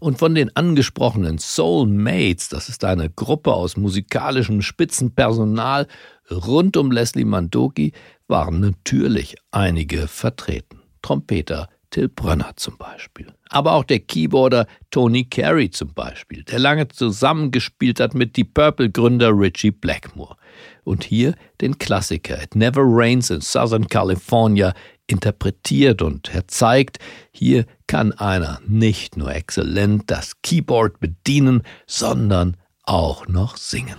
Und 0.00 0.18
von 0.18 0.34
den 0.34 0.54
angesprochenen 0.56 1.36
Soulmates, 1.36 2.48
das 2.48 2.70
ist 2.70 2.84
eine 2.84 3.10
Gruppe 3.10 3.52
aus 3.52 3.76
musikalischem 3.76 4.62
Spitzenpersonal 4.62 5.86
rund 6.30 6.78
um 6.78 6.90
Leslie 6.90 7.26
Mandoki, 7.26 7.92
waren 8.28 8.60
natürlich 8.60 9.36
einige 9.50 10.08
vertreten. 10.08 10.80
Trompeter 11.02 11.68
Till 11.90 12.08
Brönner 12.08 12.52
zum 12.56 12.78
Beispiel. 12.78 13.26
Aber 13.50 13.72
auch 13.72 13.84
der 13.84 14.00
Keyboarder 14.00 14.66
Tony 14.90 15.24
Carey 15.26 15.70
zum 15.70 15.92
Beispiel, 15.92 16.44
der 16.44 16.58
lange 16.58 16.88
zusammengespielt 16.88 18.00
hat 18.00 18.14
mit 18.14 18.38
Deep 18.38 18.54
Purple 18.54 18.90
Gründer 18.90 19.30
Richie 19.38 19.70
Blackmore. 19.70 20.36
Und 20.84 21.04
hier 21.04 21.34
den 21.60 21.78
Klassiker 21.78 22.42
It 22.42 22.54
Never 22.54 22.82
Rains 22.84 23.30
in 23.30 23.40
Southern 23.40 23.88
California 23.88 24.74
interpretiert 25.06 26.02
und 26.02 26.34
er 26.34 26.46
zeigt, 26.48 26.98
hier 27.30 27.66
kann 27.86 28.12
einer 28.12 28.60
nicht 28.66 29.16
nur 29.16 29.34
exzellent 29.34 30.04
das 30.10 30.40
Keyboard 30.42 31.00
bedienen, 31.00 31.62
sondern 31.86 32.56
auch 32.84 33.26
noch 33.26 33.56
singen. 33.56 33.96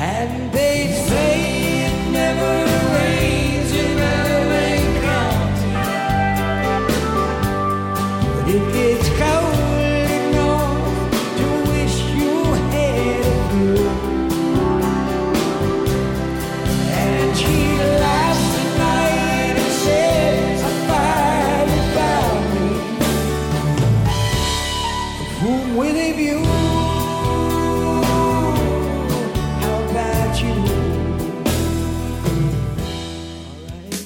And 0.00 0.69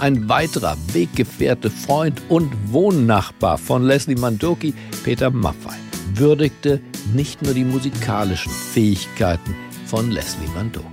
Ein 0.04 0.28
weiterer 0.28 0.76
Weggefährte, 0.92 1.70
Freund 1.70 2.20
und 2.28 2.52
Wohnnachbar 2.70 3.56
von 3.56 3.84
Leslie 3.84 4.16
Mandoki, 4.16 4.74
Peter 5.02 5.30
Maffei, 5.30 5.78
würdigte 6.12 6.82
nicht 7.14 7.40
nur 7.40 7.54
die 7.54 7.64
musikalischen 7.64 8.52
Fähigkeiten 8.52 9.54
von 9.86 10.10
Leslie 10.10 10.46
Mandoki. 10.54 10.86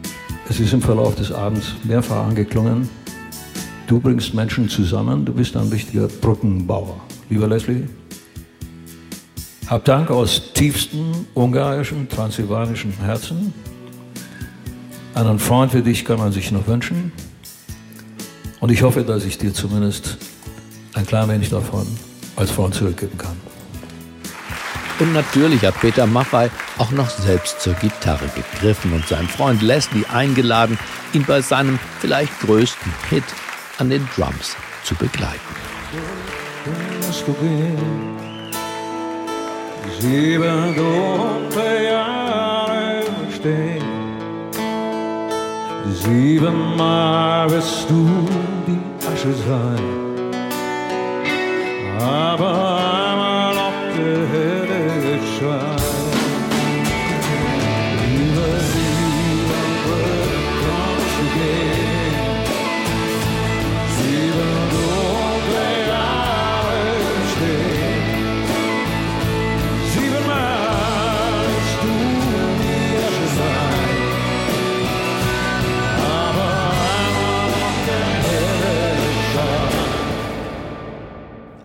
Es 0.48 0.62
ist 0.62 0.72
im 0.72 0.82
Verlauf 0.82 1.16
des 1.16 1.30
Abends 1.30 1.74
mehrfach 1.84 2.26
angeklungen. 2.26 2.88
Du 3.86 4.00
bringst 4.00 4.34
Menschen 4.34 4.70
zusammen, 4.70 5.26
du 5.26 5.34
bist 5.34 5.58
ein 5.58 5.68
richtiger 5.68 6.08
Brückenbauer. 6.08 6.96
Lieber 7.30 7.50
Leslie, 7.50 7.90
hab 9.68 9.84
Dank 9.84 10.10
aus 10.10 10.54
tiefstem 10.54 11.26
ungarischen, 11.34 12.08
transsilvanischen 12.08 12.94
Herzen. 13.04 13.54
Einen 15.16 15.38
Freund 15.38 15.74
wie 15.74 15.82
dich 15.82 16.06
kann 16.06 16.18
man 16.18 16.32
sich 16.32 16.50
noch 16.54 16.66
wünschen. 16.66 17.12
Und 18.62 18.72
ich 18.72 18.84
hoffe, 18.84 19.04
dass 19.04 19.26
ich 19.26 19.40
dir 19.40 19.54
zumindest 19.54 20.18
ein 20.94 21.06
klein 21.06 21.28
wenig 21.28 21.50
davon 21.50 21.86
als 22.36 22.52
Freund 22.52 22.76
zurückgeben 22.76 23.18
kann. 23.18 23.36
Und 25.00 25.14
natürlich 25.14 25.66
hat 25.66 25.80
Peter 25.82 26.06
Maffei 26.06 26.52
auch 26.78 26.92
noch 26.92 27.10
selbst 27.10 27.60
zur 27.60 27.74
Gitarre 27.74 28.30
gegriffen 28.36 28.94
und 28.94 29.08
seinen 29.08 29.28
Freund 29.28 29.64
Leslie 29.64 30.06
eingeladen, 30.06 30.78
ihn 31.14 31.26
bei 31.26 31.42
seinem 31.42 31.80
vielleicht 32.00 32.40
größten 32.42 32.94
Hit 33.10 33.24
an 33.80 33.90
den 33.90 34.08
Drums 34.16 34.56
zu 34.84 34.94
begleiten. 34.94 35.40
Sieben 40.00 40.76
dunkle 40.76 41.86
Jahre 41.86 43.04
stehen. 43.36 43.81
Siebenmal 46.04 47.48
wirst 47.52 47.88
du 47.88 48.10
die 48.66 48.80
Asche 49.08 49.34
sein. 49.48 49.86
Aber 52.00 52.51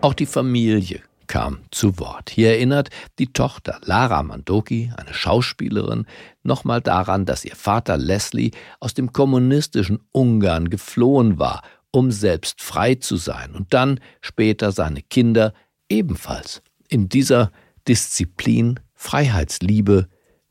Auch 0.01 0.13
die 0.13 0.27
Familie 0.27 1.01
kam 1.25 1.59
zu 1.71 1.97
Wort. 1.99 2.29
Hier 2.29 2.49
erinnert 2.49 2.89
die 3.17 3.33
Tochter 3.33 3.79
Lara 3.83 4.21
Mandoki, 4.21 4.91
eine 4.95 5.13
Schauspielerin, 5.13 6.05
nochmal 6.43 6.81
daran, 6.81 7.25
dass 7.25 7.43
ihr 7.43 7.55
Vater 7.55 7.97
Leslie 7.97 8.51
aus 8.79 8.93
dem 8.93 9.11
kommunistischen 9.11 9.99
Ungarn 10.11 10.69
geflohen 10.69 11.39
war, 11.39 11.63
um 11.91 12.11
selbst 12.11 12.61
frei 12.61 12.95
zu 12.95 13.17
sein 13.17 13.53
und 13.55 13.73
dann 13.73 13.99
später 14.21 14.71
seine 14.71 15.01
Kinder 15.01 15.53
ebenfalls 15.89 16.61
in 16.89 17.09
dieser 17.09 17.51
Disziplin 17.87 18.79
Freiheitsliebe 18.93 20.07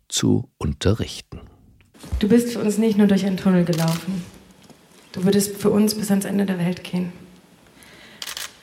zu 0.08 0.50
unterrichten. 0.58 1.40
Du 2.18 2.28
bist 2.28 2.52
für 2.52 2.58
uns 2.58 2.78
nicht 2.78 2.98
nur 2.98 3.06
durch 3.06 3.24
einen 3.24 3.36
Tunnel 3.36 3.64
gelaufen. 3.64 4.24
Du 5.12 5.24
würdest 5.24 5.56
für 5.56 5.70
uns 5.70 5.94
bis 5.94 6.10
ans 6.10 6.24
Ende 6.24 6.46
der 6.46 6.58
Welt 6.58 6.84
gehen. 6.84 7.12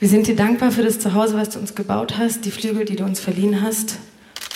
Wir 0.00 0.08
sind 0.08 0.26
dir 0.26 0.36
dankbar 0.36 0.72
für 0.72 0.82
das 0.82 0.98
Zuhause, 0.98 1.36
was 1.36 1.50
du 1.50 1.60
uns 1.60 1.74
gebaut 1.74 2.18
hast, 2.18 2.44
die 2.44 2.50
Flügel, 2.50 2.84
die 2.84 2.96
du 2.96 3.04
uns 3.04 3.20
verliehen 3.20 3.62
hast 3.62 3.98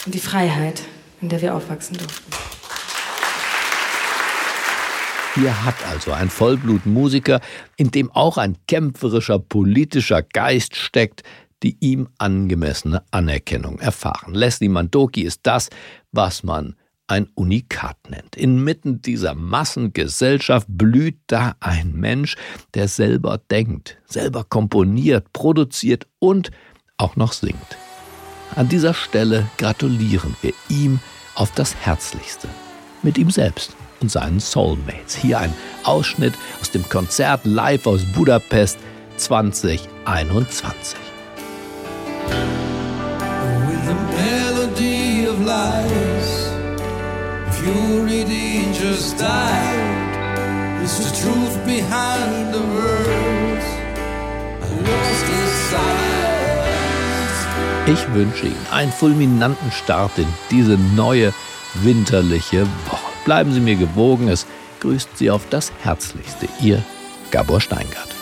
und 0.04 0.14
die 0.14 0.18
Freiheit, 0.18 0.82
in 1.20 1.28
der 1.28 1.40
wir 1.40 1.54
aufwachsen 1.54 1.96
durften. 1.96 2.32
Hier 5.34 5.64
hat 5.64 5.76
also 5.88 6.12
ein 6.12 6.30
Vollblutmusiker, 6.30 7.40
in 7.76 7.92
dem 7.92 8.10
auch 8.10 8.38
ein 8.38 8.56
kämpferischer 8.66 9.38
politischer 9.38 10.22
Geist 10.22 10.74
steckt, 10.74 11.22
die 11.62 11.76
ihm 11.78 12.08
angemessene 12.18 13.04
Anerkennung 13.12 13.78
erfahren. 13.78 14.34
Leslie 14.34 14.68
Mandoki 14.68 15.22
ist 15.22 15.40
das, 15.44 15.70
was 16.10 16.42
man 16.42 16.74
ein 17.08 17.28
Unikat 17.34 17.96
nennt. 18.08 18.36
Inmitten 18.36 19.02
dieser 19.02 19.34
Massengesellschaft 19.34 20.66
blüht 20.68 21.18
da 21.26 21.56
ein 21.60 21.92
Mensch, 21.92 22.36
der 22.74 22.86
selber 22.86 23.40
denkt, 23.50 23.98
selber 24.06 24.44
komponiert, 24.44 25.32
produziert 25.32 26.06
und 26.18 26.50
auch 26.96 27.16
noch 27.16 27.32
singt. 27.32 27.78
An 28.54 28.68
dieser 28.68 28.94
Stelle 28.94 29.48
gratulieren 29.56 30.36
wir 30.42 30.52
ihm 30.68 31.00
auf 31.34 31.52
das 31.52 31.74
Herzlichste. 31.74 32.48
Mit 33.02 33.18
ihm 33.18 33.30
selbst 33.30 33.76
und 34.00 34.10
seinen 34.10 34.40
Soulmates. 34.40 35.16
Hier 35.16 35.38
ein 35.38 35.54
Ausschnitt 35.84 36.34
aus 36.60 36.70
dem 36.70 36.88
Konzert 36.88 37.44
live 37.44 37.86
aus 37.86 38.04
Budapest 38.12 38.78
2021. 39.16 40.98
Ich 57.86 58.14
wünsche 58.14 58.46
Ihnen 58.46 58.66
einen 58.70 58.92
fulminanten 58.92 59.72
Start 59.72 60.18
in 60.18 60.26
diese 60.50 60.76
neue 60.94 61.32
winterliche 61.74 62.66
Woche. 62.86 63.12
Bleiben 63.24 63.52
Sie 63.52 63.60
mir 63.60 63.76
gewogen, 63.76 64.28
es 64.28 64.46
grüßt 64.80 65.16
Sie 65.16 65.30
auf 65.30 65.48
das 65.48 65.72
Herzlichste. 65.82 66.48
Ihr 66.60 66.82
Gabor 67.30 67.60
Steingart. 67.60 68.17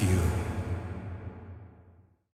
In 0.00 0.08
fire, 0.08 0.29